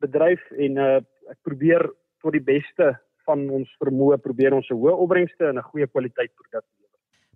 bedryf 0.00 0.50
en 0.50 0.76
uh 0.76 1.00
ek 1.30 1.38
probeer 1.42 1.90
tot 2.20 2.32
die 2.32 2.46
beste 2.54 2.98
van 3.26 3.50
ons 3.50 3.68
vermoë 3.82 4.18
probeer 4.18 4.54
ons 4.54 4.68
'n 4.70 4.74
hoë 4.74 4.94
opbrengste 5.04 5.48
en 5.48 5.58
'n 5.58 5.70
goeie 5.70 5.86
kwaliteit 5.86 6.32
produk 6.34 6.64
lewer. 6.64 6.79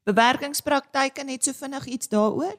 Bewerkingspraktyke 0.04 1.24
net 1.24 1.46
so 1.46 1.56
vinnig 1.56 1.86
iets 1.96 2.10
daaroor? 2.12 2.56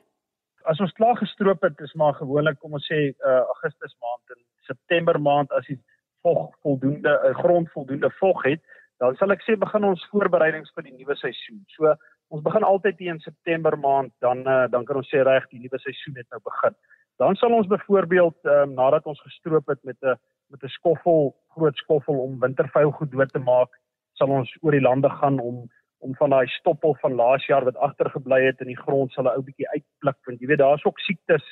As 0.65 0.79
ons 0.81 0.93
klaar 0.97 1.17
gestroop 1.19 1.61
het, 1.61 1.81
is 1.85 1.93
maar 1.93 2.15
gewoonlik 2.17 2.57
kom 2.57 2.73
ons 2.73 2.87
sê 2.89 3.01
uh 3.13 3.41
Augustus 3.53 3.93
maand 4.01 4.33
en 4.33 4.41
September 4.69 5.19
maand 5.21 5.53
as 5.53 5.67
die 5.69 5.77
vog 6.25 6.47
voldoende 6.65 7.13
uh, 7.13 7.35
grond 7.37 7.69
voldoende 7.75 8.09
vog 8.17 8.41
het, 8.47 8.63
dan 8.97 9.13
sal 9.19 9.35
ek 9.35 9.45
sê 9.45 9.57
begin 9.61 9.85
ons 9.91 10.07
voorbereidings 10.09 10.73
vir 10.73 10.87
die 10.87 10.95
nuwe 10.97 11.17
seisoen. 11.21 11.61
So 11.75 11.93
ons 12.33 12.41
begin 12.49 12.65
altyd 12.65 13.05
in 13.05 13.21
September 13.21 13.77
maand, 13.77 14.15
dan 14.25 14.41
uh, 14.49 14.65
dan 14.73 14.89
kan 14.89 15.03
ons 15.03 15.13
sê 15.13 15.21
reg 15.21 15.45
die 15.53 15.61
nuwe 15.61 15.81
seisoen 15.85 16.17
het 16.17 16.29
nou 16.33 16.41
begin. 16.49 16.73
Dan 17.21 17.37
sal 17.37 17.53
ons 17.53 17.69
byvoorbeeld 17.69 18.49
um, 18.57 18.73
nadat 18.75 19.05
ons 19.05 19.21
gestroop 19.21 19.69
het 19.69 19.83
met 19.85 20.01
'n 20.01 20.17
met 20.49 20.63
'n 20.63 20.73
skoffel, 20.81 21.35
groot 21.53 21.77
skoffel 21.77 22.17
om 22.25 22.39
wintervuil 22.39 22.91
goed 22.91 23.11
dood 23.11 23.31
te 23.31 23.39
maak, 23.39 23.69
sal 24.17 24.29
ons 24.29 24.49
oor 24.61 24.71
die 24.71 24.87
lande 24.89 25.09
gaan 25.21 25.39
om 25.39 25.67
om 25.99 26.15
van 26.15 26.29
daai 26.29 26.47
stoppel 26.47 26.95
van 27.01 27.13
laas 27.13 27.45
jaar 27.45 27.63
wat 27.63 27.77
agtergebly 27.77 28.41
het 28.45 28.59
in 28.59 28.67
die 28.67 28.81
grond 28.81 29.11
sal 29.11 29.23
'n 29.23 29.37
ou 29.37 29.43
bietjie 29.43 29.69
uitpluk 29.69 30.17
want 30.25 30.39
jy 30.39 30.47
weet 30.47 30.63
daar's 30.63 30.85
ook 30.85 30.99
siektes 30.99 31.45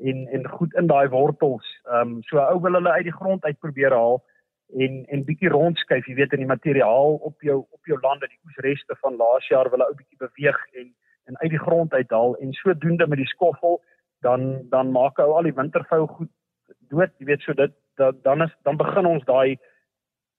en 0.00 0.26
en 0.26 0.48
goed 0.48 0.74
in 0.74 0.86
daai 0.86 1.08
wortels. 1.08 1.66
Ehm 1.84 2.00
um, 2.00 2.22
so 2.22 2.38
ou 2.38 2.60
wil 2.60 2.72
hulle 2.72 2.90
uit 2.90 3.08
die 3.08 3.18
grond 3.20 3.44
uit 3.44 3.58
probeer 3.58 3.92
haal 3.92 4.22
en 4.74 5.04
en 5.06 5.24
bietjie 5.24 5.48
rondskuif, 5.48 6.06
jy 6.06 6.14
weet 6.14 6.32
in 6.32 6.42
die 6.44 6.52
materiaal 6.54 7.14
op 7.14 7.42
jou 7.42 7.58
op 7.70 7.86
jou 7.86 7.98
lande, 8.00 8.28
die 8.28 8.40
oesreste 8.44 8.96
van 9.00 9.16
laas 9.16 9.48
jaar 9.48 9.70
wil 9.70 9.78
hulle 9.78 9.88
ou 9.90 9.94
bietjie 9.94 10.18
beweeg 10.18 10.60
en 10.72 10.94
en 11.26 11.38
uit 11.38 11.50
die 11.50 11.64
grond 11.66 11.92
uithaal 11.92 12.36
en 12.36 12.52
sodoende 12.52 13.06
met 13.06 13.18
die 13.18 13.32
skoffel 13.34 13.82
dan 14.20 14.68
dan 14.70 14.92
maak 14.92 15.18
ou 15.18 15.32
al 15.32 15.42
die 15.42 15.54
wintervuil 15.54 16.06
goed 16.06 16.30
dood, 16.90 17.10
jy 17.18 17.26
weet 17.26 17.42
so 17.42 17.52
dit 17.52 17.72
dan 17.96 18.18
dan 18.22 18.42
is 18.42 18.54
dan 18.62 18.76
begin 18.76 19.06
ons 19.06 19.24
daai 19.24 19.56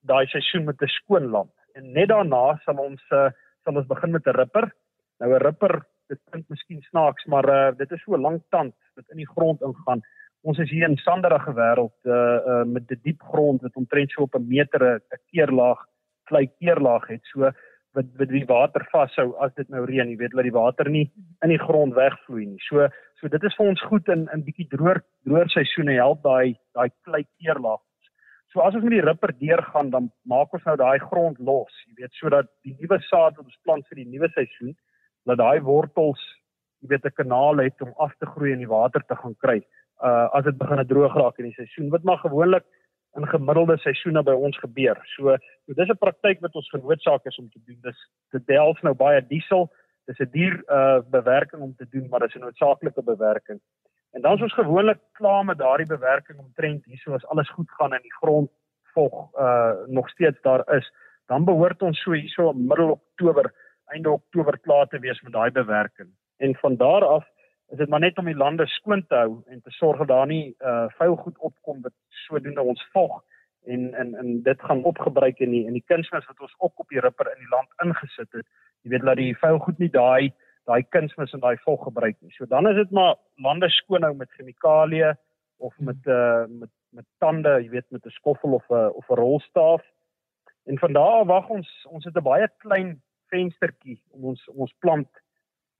daai 0.07 0.25
seisoen 0.27 0.65
met 0.65 0.81
'n 0.81 0.87
skoon 0.87 1.27
land. 1.35 1.51
En 1.73 1.91
net 1.91 2.07
daarna 2.07 2.57
sal 2.65 2.77
ons 2.77 3.03
uh, 3.11 3.29
sal 3.67 3.81
ons 3.81 3.91
begin 3.91 4.15
met 4.15 4.27
'n 4.27 4.37
ripper. 4.39 4.71
Nou 5.19 5.33
'n 5.33 5.43
ripper, 5.43 5.83
dit 6.07 6.19
klink 6.31 6.45
miskien 6.49 6.81
snaaks, 6.89 7.25
maar 7.25 7.45
uh, 7.49 7.71
dit 7.77 7.91
is 7.91 8.01
so 8.03 8.15
'n 8.15 8.21
lang 8.21 8.41
tand 8.49 8.73
wat 8.95 9.05
in 9.11 9.17
die 9.17 9.33
grond 9.35 9.61
ingaan. 9.61 10.01
Ons 10.43 10.59
is 10.59 10.69
hier 10.69 10.87
in 10.87 10.97
sanderige 10.97 11.53
wêreld 11.53 11.97
uh, 12.05 12.39
uh 12.51 12.63
met 12.63 12.91
'n 12.91 12.99
diep 13.03 13.21
grond 13.21 13.61
wat 13.61 13.75
omtrent 13.75 14.11
so 14.11 14.21
op 14.21 14.35
'n 14.35 14.47
meter 14.47 14.81
'n 14.95 15.01
keerlaag, 15.31 15.79
klei 16.23 16.47
keerlaag 16.59 17.07
het. 17.07 17.23
So 17.23 17.51
wat 17.93 18.05
wat 18.17 18.29
die 18.29 18.45
water 18.45 18.87
vashou 18.91 19.35
as 19.39 19.53
dit 19.55 19.69
nou 19.69 19.83
reën, 19.85 20.09
jy 20.09 20.17
weet 20.17 20.31
dat 20.31 20.43
die 20.43 20.59
water 20.61 20.89
nie 20.89 21.11
in 21.41 21.49
die 21.49 21.65
grond 21.67 21.93
wegvloei 21.93 22.45
nie. 22.45 22.61
So 22.69 22.87
so 23.19 23.27
dit 23.27 23.43
is 23.43 23.55
vir 23.55 23.67
ons 23.67 23.81
goed 23.81 24.07
in 24.07 24.29
in 24.33 24.43
bietjie 24.43 24.69
droër 24.69 25.01
droër 25.25 25.49
seisoene 25.49 25.97
help 25.97 26.23
daai 26.23 26.55
daai 26.73 26.89
klei 27.03 27.25
keerlaag. 27.41 27.81
So 28.57 28.63
as 28.65 28.73
ons 28.73 28.87
met 28.87 28.95
die 28.95 29.03
ripper 29.05 29.29
deurgaan, 29.37 29.91
dan 29.93 30.07
maak 30.25 30.55
ons 30.57 30.63
nou 30.65 30.73
daai 30.81 30.97
grond 30.97 31.37
los, 31.45 31.73
jy 31.85 31.99
weet, 31.99 32.13
sodat 32.17 32.47
die 32.65 32.71
nuwe 32.79 32.97
saad 33.05 33.35
wat 33.37 33.43
ons 33.43 33.59
plant 33.67 33.85
vir 33.91 33.99
die 33.99 34.07
nuwe 34.09 34.31
seisoen, 34.33 34.71
dat 35.29 35.37
daai 35.37 35.61
wortels, 35.61 36.23
jy 36.81 36.89
weet, 36.89 37.05
'n 37.05 37.13
kanaal 37.19 37.61
het 37.61 37.85
om 37.85 37.93
af 38.01 38.15
te 38.17 38.25
groei 38.25 38.55
en 38.55 38.63
die 38.65 38.71
water 38.71 39.05
te 39.05 39.15
gaan 39.21 39.35
kry. 39.45 39.59
Uh 40.01 40.25
as 40.33 40.45
dit 40.49 40.57
begin 40.57 40.81
droog 40.89 41.13
raak 41.13 41.37
in 41.37 41.51
die 41.51 41.59
seisoen, 41.59 41.91
wat 41.93 42.03
maar 42.03 42.17
gewoonlik 42.17 42.65
in 43.17 43.29
gemiddelde 43.29 43.77
seisoene 43.77 44.23
by 44.23 44.33
ons 44.33 44.57
gebeur. 44.57 44.97
So, 45.13 45.37
so 45.65 45.73
dis 45.77 45.89
'n 45.93 46.01
praktyk 46.01 46.41
wat 46.41 46.55
ons 46.55 46.73
genoodsaak 46.73 47.29
is 47.29 47.37
om 47.37 47.49
te 47.49 47.61
doen. 47.67 47.77
Dis 47.83 47.99
dit 48.31 48.47
delf 48.47 48.81
nou 48.81 48.95
baie 48.95 49.21
diesel. 49.21 49.69
Dis 50.07 50.17
'n 50.19 50.31
duur 50.33 50.63
uh 50.65 51.01
bewerking 51.11 51.61
om 51.61 51.75
te 51.75 51.85
doen, 51.93 52.09
maar 52.09 52.25
dis 52.25 52.33
'n 52.33 52.41
noodsaaklike 52.41 53.03
bewerking. 53.03 53.61
En 54.17 54.23
dan 54.23 54.35
is 54.35 54.41
ons 54.41 54.53
gewoonlik 54.53 54.99
klaar 55.11 55.45
met 55.45 55.57
daardie 55.57 55.85
bewerking 55.85 56.39
omtrent 56.39 56.85
hierso 56.85 57.13
as 57.13 57.25
alles 57.25 57.49
goed 57.49 57.71
gaan 57.71 57.93
in 57.93 58.01
die 58.01 58.13
grond 58.13 58.49
vog 58.93 59.17
uh 59.39 59.71
nog 59.85 60.09
steeds 60.09 60.41
daar 60.41 60.63
is, 60.75 60.93
dan 61.25 61.45
behoort 61.45 61.81
ons 61.81 62.01
so 62.01 62.11
hierso 62.11 62.53
middel 62.53 62.89
Oktober, 62.91 63.53
einde 63.85 64.09
Oktober 64.09 64.57
klaar 64.59 64.87
te 64.87 64.99
wees 64.99 65.21
met 65.21 65.33
daai 65.33 65.51
bewerking. 65.51 66.09
En 66.37 66.55
van 66.55 66.75
daar 66.75 67.05
af 67.05 67.27
is 67.69 67.77
dit 67.77 67.89
maar 67.89 67.99
net 67.99 68.17
om 68.17 68.25
die 68.25 68.35
lande 68.35 68.67
skoon 68.67 69.05
te 69.07 69.15
hou 69.15 69.43
en 69.45 69.61
te 69.61 69.71
sorg 69.71 69.97
dat 69.97 70.07
daar 70.07 70.27
nie 70.33 70.55
uh 70.59 70.87
vuil 70.97 71.15
goed 71.15 71.37
opkom 71.37 71.81
wat 71.81 71.93
sodoende 72.25 72.61
ons 72.61 72.87
vog 72.91 73.21
en 73.65 73.93
en 73.93 74.15
en 74.15 74.41
dit 74.49 74.61
gaan 74.61 74.83
opgebruik 74.83 75.39
in 75.39 75.49
die 75.49 75.65
in 75.65 75.77
die 75.77 75.85
kunsmis 75.93 76.25
wat 76.25 76.39
ons 76.39 76.55
ook 76.57 76.79
op 76.79 76.89
die 76.89 77.05
ripper 77.05 77.31
in 77.35 77.45
die 77.45 77.53
land 77.53 77.69
ingesit 77.85 78.31
het. 78.31 78.49
Jy 78.81 78.89
weet 78.89 79.09
dat 79.13 79.21
die 79.21 79.37
vuil 79.37 79.59
goed 79.59 79.77
nie 79.77 79.93
daai 80.01 80.33
daai 80.67 80.83
kunsmis 80.95 81.33
en 81.33 81.43
daai 81.43 81.57
vog 81.63 81.83
gebruik 81.83 82.17
nie. 82.21 82.33
So 82.35 82.45
dan 82.45 82.67
is 82.67 82.75
dit 82.75 82.91
maar 82.91 83.15
lande 83.43 83.69
skoon 83.69 84.03
hou 84.03 84.13
met 84.15 84.31
chemikalieë 84.37 85.13
of 85.57 85.73
met 85.79 86.01
uh 86.05 86.45
met 86.47 86.73
met 86.95 87.05
tande, 87.19 87.51
jy 87.61 87.69
weet 87.69 87.89
met 87.91 88.05
'n 88.05 88.17
skoffel 88.19 88.53
of 88.53 88.65
'n 88.69 88.91
of 88.99 89.09
'n 89.09 89.19
rolstaaf. 89.19 89.83
En 90.65 90.79
van 90.79 90.93
daar 90.93 91.19
af 91.21 91.27
wag 91.27 91.49
ons 91.49 91.69
ons 91.89 92.05
het 92.05 92.15
'n 92.15 92.23
baie 92.23 92.47
klein 92.57 93.01
venstertjie 93.29 94.01
om 94.11 94.23
ons 94.31 94.47
ons 94.47 94.73
plant 94.79 95.09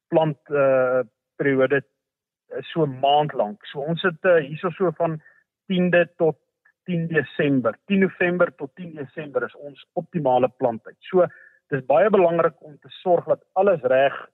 plant 0.07 0.39
uh 0.49 1.03
periode 1.35 1.83
uh, 1.83 2.61
so 2.61 2.85
'n 2.85 2.99
maand 2.99 3.33
lank. 3.33 3.65
So 3.65 3.79
ons 3.79 4.01
het 4.01 4.23
uh, 4.25 4.35
hierso 4.35 4.69
so 4.69 4.91
van 4.91 5.21
10de 5.67 6.15
tot 6.17 6.37
10 6.83 7.07
Desember. 7.07 7.77
10 7.85 7.99
November 7.99 8.55
tot 8.55 8.75
10 8.75 8.95
Desember 8.95 9.43
is 9.43 9.55
ons 9.55 9.87
optimale 9.93 10.49
planttyd. 10.49 10.95
So 10.99 11.27
dis 11.67 11.85
baie 11.85 12.09
belangrik 12.09 12.55
om 12.63 12.77
te 12.79 12.89
sorg 12.89 13.25
dat 13.25 13.43
alles 13.53 13.81
reg 13.81 14.29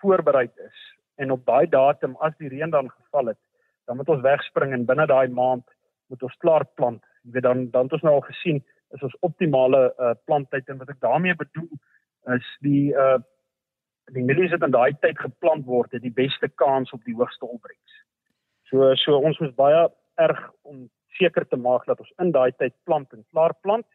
voorberei 0.00 0.46
is 0.66 0.84
en 1.18 1.30
op 1.34 1.44
daai 1.46 1.66
datum 1.66 2.16
as 2.24 2.34
die 2.38 2.48
reën 2.48 2.70
dan 2.70 2.90
geval 2.90 3.32
het, 3.32 3.40
dan 3.86 3.96
moet 3.96 4.08
ons 4.08 4.22
wegspring 4.22 4.72
en 4.72 4.86
binne 4.86 5.06
daai 5.06 5.28
maand 5.28 5.64
moet 6.08 6.22
ons 6.22 6.36
klaar 6.44 6.64
plant. 6.78 7.02
Jy 7.22 7.36
weet 7.36 7.46
dan 7.46 7.70
dan 7.70 7.88
het 7.88 7.96
ons 7.98 8.06
nou 8.06 8.14
al 8.18 8.26
gesien 8.28 8.62
is 8.96 9.02
ons 9.02 9.16
optimale 9.26 9.80
uh, 9.98 10.14
planttyd 10.24 10.68
en 10.68 10.78
wat 10.80 10.92
ek 10.94 11.00
daarmee 11.04 11.36
bedoel 11.36 11.68
is 12.36 12.54
die 12.64 12.92
uh 12.94 13.18
die 14.16 14.24
mielies 14.24 14.54
wat 14.54 14.62
in 14.64 14.72
daai 14.72 14.94
tyd 15.04 15.18
geplant 15.20 15.66
word, 15.68 15.92
het 15.92 16.00
die 16.00 16.14
beste 16.16 16.48
kans 16.56 16.94
op 16.96 17.02
die 17.04 17.12
hoogste 17.16 17.44
opbrengs. 17.44 17.96
So 18.70 18.94
so 18.96 19.18
ons 19.20 19.36
moet 19.42 19.52
baie 19.58 19.82
erg 20.16 20.40
om 20.62 20.86
seker 21.18 21.44
te 21.48 21.58
maak 21.60 21.84
dat 21.84 22.00
ons 22.00 22.14
in 22.24 22.32
daai 22.32 22.52
tyd 22.56 22.72
plant 22.88 23.12
en 23.12 23.26
klaar 23.34 23.52
plant 23.66 23.86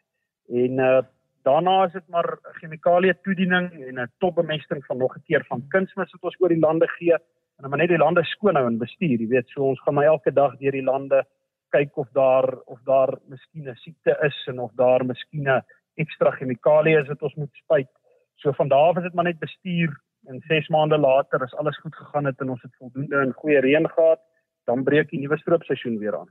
en 0.49 0.79
uh 0.79 1.01
daarna 1.43 1.85
is 1.85 1.93
dit 1.93 2.07
maar 2.07 2.37
chemikalie 2.59 3.13
toediening 3.21 3.71
en 3.71 3.99
'n 3.99 4.11
topbemesting 4.19 4.85
van 4.85 4.97
nog 4.97 5.15
'n 5.17 5.23
keer 5.27 5.45
van 5.47 5.67
kunsmis 5.67 6.11
wat 6.11 6.23
ons 6.23 6.39
oor 6.39 6.49
die 6.49 6.65
lande 6.67 6.87
gee 6.87 7.13
en 7.13 7.61
dan 7.61 7.69
maar 7.69 7.79
net 7.79 7.89
die 7.89 7.97
lande 8.05 8.23
skoon 8.23 8.55
hou 8.55 8.67
en 8.67 8.77
bestuur, 8.77 9.19
jy 9.19 9.27
weet, 9.27 9.47
so 9.47 9.63
ons 9.63 9.81
gaan 9.81 9.93
maar 9.93 10.05
elke 10.05 10.33
dag 10.33 10.57
deur 10.57 10.71
die 10.71 10.89
lande 10.91 11.25
kyk 11.69 11.97
of 11.97 12.09
daar 12.13 12.47
of 12.65 12.79
daar 12.85 13.17
miskien 13.27 13.69
'n 13.69 13.75
siekte 13.75 14.17
is 14.21 14.47
en 14.47 14.59
of 14.59 14.71
daar 14.75 15.05
miskien 15.05 15.47
'n 15.49 15.63
ekstra 15.95 16.31
chemikalie 16.31 16.97
is 16.97 17.07
wat 17.07 17.21
ons 17.21 17.35
moet 17.35 17.53
spuit. 17.53 17.89
So 18.35 18.51
van 18.51 18.67
daar 18.67 18.89
af 18.89 18.97
is 18.97 19.03
dit 19.03 19.13
maar 19.13 19.23
net 19.23 19.39
bestuur 19.39 19.91
en 20.27 20.41
6 20.47 20.67
maande 20.67 20.97
later 20.97 21.43
as 21.43 21.55
alles 21.55 21.77
goed 21.77 21.95
gegaan 21.95 22.25
het 22.25 22.39
en 22.39 22.49
ons 22.49 22.61
het 22.61 22.75
voldoende 22.77 23.17
en 23.17 23.33
goeie 23.33 23.59
reën 23.59 23.89
gehad, 23.89 24.19
dan 24.65 24.83
breek 24.83 25.09
die 25.09 25.19
nuwe 25.19 25.37
stroopseisoen 25.37 25.97
weer 25.97 26.17
aan. 26.17 26.29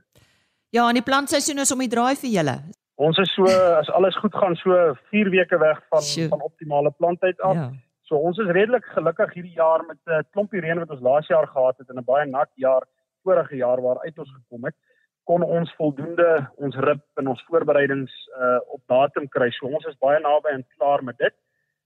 Ja, 0.69 0.87
en 0.87 0.93
die 0.93 1.03
plantseisoen 1.03 1.59
is 1.61 1.71
om 1.71 1.79
die 1.79 1.87
draai 1.87 2.15
vir 2.15 2.29
julle. 2.29 2.55
Ons 2.95 3.17
is 3.17 3.33
so 3.33 3.45
as 3.79 3.89
alles 3.89 4.15
goed 4.21 4.35
gaan 4.35 4.55
so 4.55 4.93
4 5.09 5.29
weke 5.29 5.57
weg 5.57 5.79
van 5.89 6.01
Sjoe. 6.01 6.27
van 6.27 6.41
optimale 6.41 6.91
planttyd 6.91 7.39
af. 7.41 7.55
Ja. 7.55 7.71
So 8.01 8.15
ons 8.15 8.37
is 8.37 8.51
redelik 8.51 8.85
gelukkig 8.85 9.33
hierdie 9.33 9.55
jaar 9.55 9.85
met 9.87 9.97
'n 10.05 10.11
uh, 10.11 10.23
klompie 10.31 10.61
reën 10.61 10.79
wat 10.79 10.89
ons 10.89 11.01
laas 11.01 11.27
jaar 11.27 11.47
gehad 11.47 11.77
het 11.77 11.89
en 11.89 11.97
'n 11.97 12.05
baie 12.05 12.25
nat 12.25 12.51
jaar 12.55 12.83
vorige 13.23 13.55
jaar 13.55 13.81
waar 13.81 13.99
uit 13.99 14.19
ons 14.19 14.31
gekom 14.31 14.65
het 14.65 14.75
kon 15.23 15.43
ons 15.43 15.71
voldoende 15.79 16.27
ons 16.63 16.75
rip 16.87 17.03
en 17.21 17.31
ons 17.31 17.45
voorbereidings 17.47 18.13
uh 18.39 18.59
op 18.75 18.81
datum 18.91 19.29
kry. 19.31 19.49
So 19.55 19.71
ons 19.71 19.87
is 19.91 19.99
baie 20.03 20.19
naby 20.19 20.51
en 20.57 20.65
klaar 20.77 21.03
met 21.03 21.17
dit. 21.17 21.35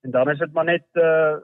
En 0.06 0.12
dan 0.12 0.30
is 0.34 0.42
dit 0.42 0.54
maar 0.54 0.68
net 0.70 0.88
uh 0.94 1.38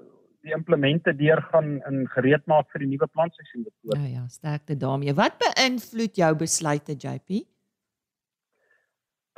die 0.43 0.51
implemente 0.51 1.13
deurgaan 1.15 1.77
in 1.87 2.01
gereed 2.11 2.43
maak 2.51 2.67
vir 2.73 2.83
die 2.83 2.89
nuwe 2.91 3.07
plantseisoen 3.07 3.63
betroor. 3.63 3.95
Ja 4.01 4.09
ja, 4.17 4.23
sterkte 4.27 4.75
daarmee. 4.75 5.13
Wat 5.15 5.37
beïnvloed 5.39 6.19
jou 6.19 6.31
besluite, 6.35 6.97
JP? 6.99 7.45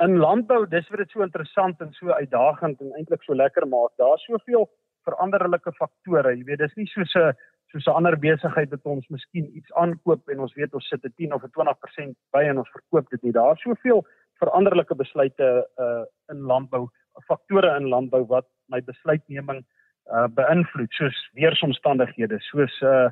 In 0.04 0.18
landbou, 0.20 0.66
dis 0.68 0.88
vir 0.92 1.00
dit 1.00 1.12
so 1.14 1.24
interessant 1.24 1.80
en 1.80 1.92
so 1.96 2.12
uitdagend 2.12 2.80
en 2.84 2.96
eintlik 2.98 3.22
so 3.24 3.34
lekker 3.34 3.64
maak. 3.66 3.94
Daar's 3.96 4.24
soveel 4.28 4.66
veranderlike 5.08 5.72
faktore. 5.78 6.34
Jy 6.36 6.44
weet, 6.44 6.60
dis 6.60 6.74
nie 6.76 6.88
soos 6.90 7.14
'n 7.16 7.32
soos 7.72 7.86
'n 7.86 7.96
ander 7.98 8.16
besigheid 8.16 8.70
wat 8.70 8.84
ons 8.84 9.08
miskien 9.08 9.48
iets 9.56 9.72
aankoop 9.72 10.28
en 10.28 10.40
ons 10.40 10.54
weet 10.54 10.74
ons 10.74 10.88
sit 10.88 11.04
'n 11.04 11.12
10 11.16 11.32
of 11.32 11.42
'n 11.44 11.50
20% 11.50 12.16
by 12.32 12.42
en 12.44 12.58
ons 12.58 12.74
verkoop 12.76 13.08
dit 13.10 13.22
nie. 13.22 13.32
Daar's 13.32 13.62
soveel 13.62 14.04
veranderlike 14.38 14.94
besluite 14.94 15.66
uh 15.78 16.04
in 16.28 16.40
landbou, 16.40 16.88
faktore 17.26 17.76
in 17.76 17.88
landbou 17.88 18.26
wat 18.26 18.46
my 18.68 18.80
besluitneming 18.80 19.64
uh 20.12 20.28
beïnvloed, 20.28 20.92
soos 20.92 21.30
weeromstandighede, 21.32 22.38
soos 22.40 22.82
uh 22.82 23.08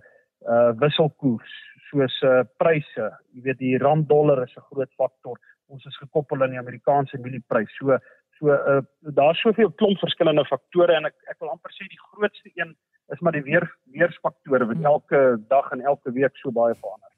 uh 0.48 0.72
wisselkoers, 0.76 1.54
soos 1.90 2.22
uh 2.22 2.44
pryse. 2.58 3.10
Jy 3.32 3.42
weet 3.42 3.58
die 3.58 3.78
rand 3.78 4.08
dollar 4.08 4.42
is 4.42 4.56
'n 4.56 4.68
groot 4.70 4.92
faktor. 4.96 5.38
Ons 5.72 5.84
is 5.88 5.96
gekoppel 6.02 6.42
aan 6.42 6.52
die 6.52 6.60
Amerikaanse 6.60 7.18
mielieprys. 7.18 7.72
So 7.78 7.98
So 8.38 8.50
uh, 8.50 8.82
daar's 9.14 9.40
soveel 9.40 9.70
klomp 9.78 10.00
verskillende 10.02 10.44
faktore 10.48 10.96
en 10.96 11.06
ek 11.06 11.14
ek 11.30 11.38
wil 11.42 11.52
amper 11.52 11.72
sê 11.74 11.86
die 11.86 12.00
grootste 12.10 12.50
een 12.58 12.74
is 13.14 13.20
maar 13.22 13.36
die 13.36 13.44
weer 13.46 13.66
weersfaktore 13.94 14.66
wat 14.66 14.80
hmm. 14.80 14.90
elke 14.90 15.20
dag 15.50 15.70
en 15.72 15.84
elke 15.84 16.12
week 16.16 16.36
so 16.40 16.50
baie 16.54 16.74
verander. 16.80 17.10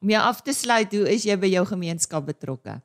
Om 0.00 0.10
jou 0.14 0.22
af 0.24 0.40
te 0.42 0.54
sluit, 0.56 0.94
hoe 0.96 1.10
is 1.12 1.26
jy 1.28 1.36
by 1.36 1.50
jou 1.52 1.66
gemeenskap 1.68 2.24
betrokke? 2.26 2.78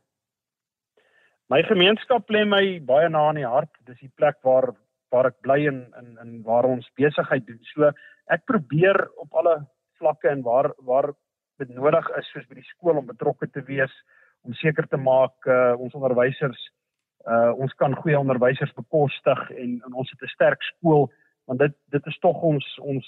My 1.50 1.62
gemeenskap 1.64 2.30
lê 2.34 2.44
my 2.46 2.64
baie 2.84 3.08
na 3.10 3.30
in 3.32 3.40
die 3.40 3.48
hart. 3.48 3.72
Dis 3.88 4.02
die 4.04 4.12
plek 4.20 4.42
waar 4.44 4.74
waar 5.14 5.30
ek 5.32 5.40
bly 5.46 5.62
en 5.70 5.86
in 6.02 6.18
in 6.22 6.36
waar 6.44 6.68
ons 6.68 6.90
besigheid 7.00 7.46
doen. 7.48 7.62
So 7.74 7.90
ek 8.34 8.46
probeer 8.50 9.06
op 9.22 9.34
alle 9.42 9.62
vlakke 10.02 10.30
en 10.30 10.44
waar 10.44 10.74
waar 10.84 11.14
dit 11.62 11.72
nodig 11.72 12.10
is 12.20 12.30
soos 12.34 12.46
by 12.50 12.60
die 12.60 12.70
skool 12.74 13.00
om 13.00 13.08
betrokke 13.08 13.48
te 13.48 13.64
wees 13.64 13.94
om 14.46 14.54
seker 14.54 14.88
te 14.88 14.98
maak 14.98 15.48
uh, 15.50 15.74
ons 15.78 15.94
onderwysers 15.94 16.72
uh, 17.26 17.52
ons 17.58 17.74
kan 17.82 17.96
goeie 17.96 18.20
onderwysers 18.20 18.74
bekostig 18.78 19.42
en, 19.52 19.80
en 19.86 19.94
ons 19.94 20.12
het 20.12 20.22
'n 20.22 20.34
sterk 20.34 20.62
skool 20.64 21.10
want 21.46 21.60
dit 21.60 21.74
dit 21.94 22.06
is 22.06 22.20
tog 22.20 22.42
ons 22.42 22.66
ons 22.80 23.06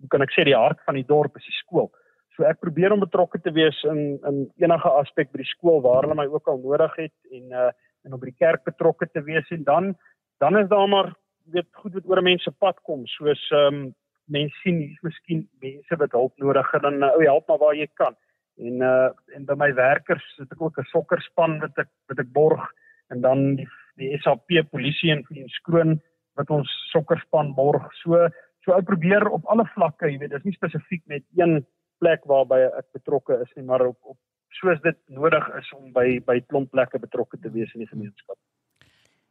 hoe 0.00 0.08
kan 0.08 0.22
ek 0.22 0.32
sê 0.32 0.44
die 0.44 0.56
hart 0.56 0.80
van 0.86 0.94
die 0.94 1.06
dorp 1.06 1.36
is 1.36 1.44
die 1.44 1.58
skool. 1.60 1.90
So 2.36 2.44
ek 2.48 2.60
probeer 2.60 2.92
om 2.92 3.00
betrokke 3.00 3.40
te 3.40 3.52
wees 3.52 3.82
in 3.84 4.18
in 4.26 4.50
enige 4.56 4.90
aspek 5.02 5.32
by 5.32 5.42
die 5.42 5.52
skool 5.52 5.82
waar 5.82 6.02
hulle 6.02 6.14
my 6.14 6.26
ook 6.26 6.48
al 6.48 6.58
nodig 6.58 6.96
het 6.96 7.16
en 7.30 7.52
uh 7.52 7.70
en 8.04 8.14
op 8.16 8.22
by 8.22 8.30
die 8.30 8.40
kerk 8.40 8.62
betrokke 8.64 9.06
te 9.12 9.20
wees 9.20 9.50
en 9.50 9.64
dan 9.64 9.94
dan 10.40 10.56
is 10.56 10.68
daar 10.68 10.88
maar 10.88 11.12
weet 11.52 11.68
goed 11.82 11.94
wat 11.94 12.06
oor 12.08 12.22
mense 12.22 12.50
pad 12.50 12.78
kom 12.88 13.06
soos 13.06 13.42
ehm 13.50 13.74
um, 13.74 13.94
mense 14.30 14.56
sien 14.62 14.78
hier's 14.78 15.02
miskien 15.02 15.48
mense 15.60 15.96
wat 16.02 16.12
hulp 16.16 16.32
nodig 16.38 16.72
het 16.72 16.82
dan 16.82 17.02
uh, 17.02 17.12
ou 17.16 17.24
help 17.24 17.48
maar 17.48 17.58
waar 17.58 17.74
jy 17.74 17.88
kan. 17.94 18.16
En 18.60 18.84
uh 18.84 19.08
en 19.36 19.46
by 19.48 19.56
my 19.56 19.70
werkers 19.74 20.24
het 20.38 20.52
ek 20.52 20.62
ook 20.62 20.78
'n 20.78 20.92
sokkerspan 20.92 21.58
wat 21.60 21.78
ek 21.78 21.90
wat 22.08 22.18
ek 22.18 22.32
borg 22.32 22.62
en 23.10 23.20
dan 23.20 23.56
die 23.56 23.68
die 23.96 24.16
SAP 24.22 24.48
polisie 24.70 25.12
en 25.12 25.24
vir 25.28 25.48
skroon 25.48 26.00
wat 26.38 26.50
ons 26.50 26.70
sokkerspan 26.92 27.54
borg. 27.54 27.88
So 28.02 28.28
so 28.64 28.76
ek 28.76 28.88
probeer 28.88 29.28
op 29.28 29.46
alle 29.46 29.64
vlakke, 29.74 30.10
jy 30.10 30.18
weet, 30.18 30.30
dis 30.30 30.44
nie 30.44 30.56
spesifiek 30.56 31.02
net 31.06 31.24
een 31.36 31.64
plek 32.00 32.24
waarby 32.28 32.60
ek 32.78 32.92
betrokke 32.92 33.40
is 33.40 33.50
nie, 33.56 33.64
maar 33.64 33.86
op, 33.86 33.98
op 34.02 34.18
soos 34.60 34.80
dit 34.84 34.96
nodig 35.08 35.48
is 35.58 35.72
om 35.76 35.92
by 35.92 36.20
by 36.26 36.40
klomp 36.48 36.70
plekke 36.70 37.00
betrokke 37.00 37.38
te 37.40 37.52
wees 37.52 37.72
in 37.74 37.84
die 37.84 37.92
gemeenskap. 37.92 38.36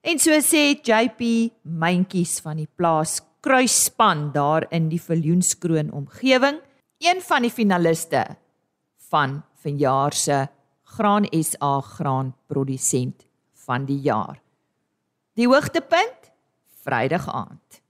En 0.02 0.18
so 0.18 0.32
sê 0.40 0.80
JP 0.80 1.52
Myntjies 1.64 2.40
van 2.42 2.58
die 2.58 2.70
plaas 2.80 3.20
Kruisspan 3.44 4.32
daar 4.34 4.66
in 4.76 4.90
die 4.92 5.00
Viljoenskroon 5.00 5.92
omgewing, 5.96 6.60
een 7.00 7.22
van 7.24 7.46
die 7.46 7.52
finaliste 7.52 8.26
van 9.10 9.42
vanjaar 9.64 10.14
se 10.14 10.48
Graan 10.90 11.26
SA 11.30 11.82
graanprodusent 11.82 13.26
van 13.66 13.86
die 13.86 14.00
jaar. 14.02 14.42
Die 15.38 15.48
hoogtepunt 15.48 16.32
Vrydag 16.82 17.28
aand. 17.30 17.82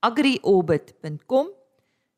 agriorbit.com. 0.00 1.48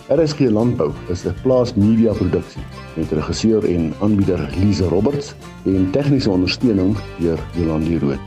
RSG 0.08 0.38
Landbou 0.50 0.92
is 1.08 1.24
'n 1.24 1.34
plaas 1.42 1.74
media 1.74 2.12
produksie 2.12 2.62
met 2.96 3.12
regisseur 3.12 3.64
en 3.64 3.94
aanbieder 4.00 4.50
Lize 4.60 4.84
Roberts 4.84 5.34
en 5.64 5.90
tegniese 5.90 6.30
ondersteuning 6.30 6.96
deur 7.18 7.38
Jolande 7.54 7.98
Rooi. 7.98 8.18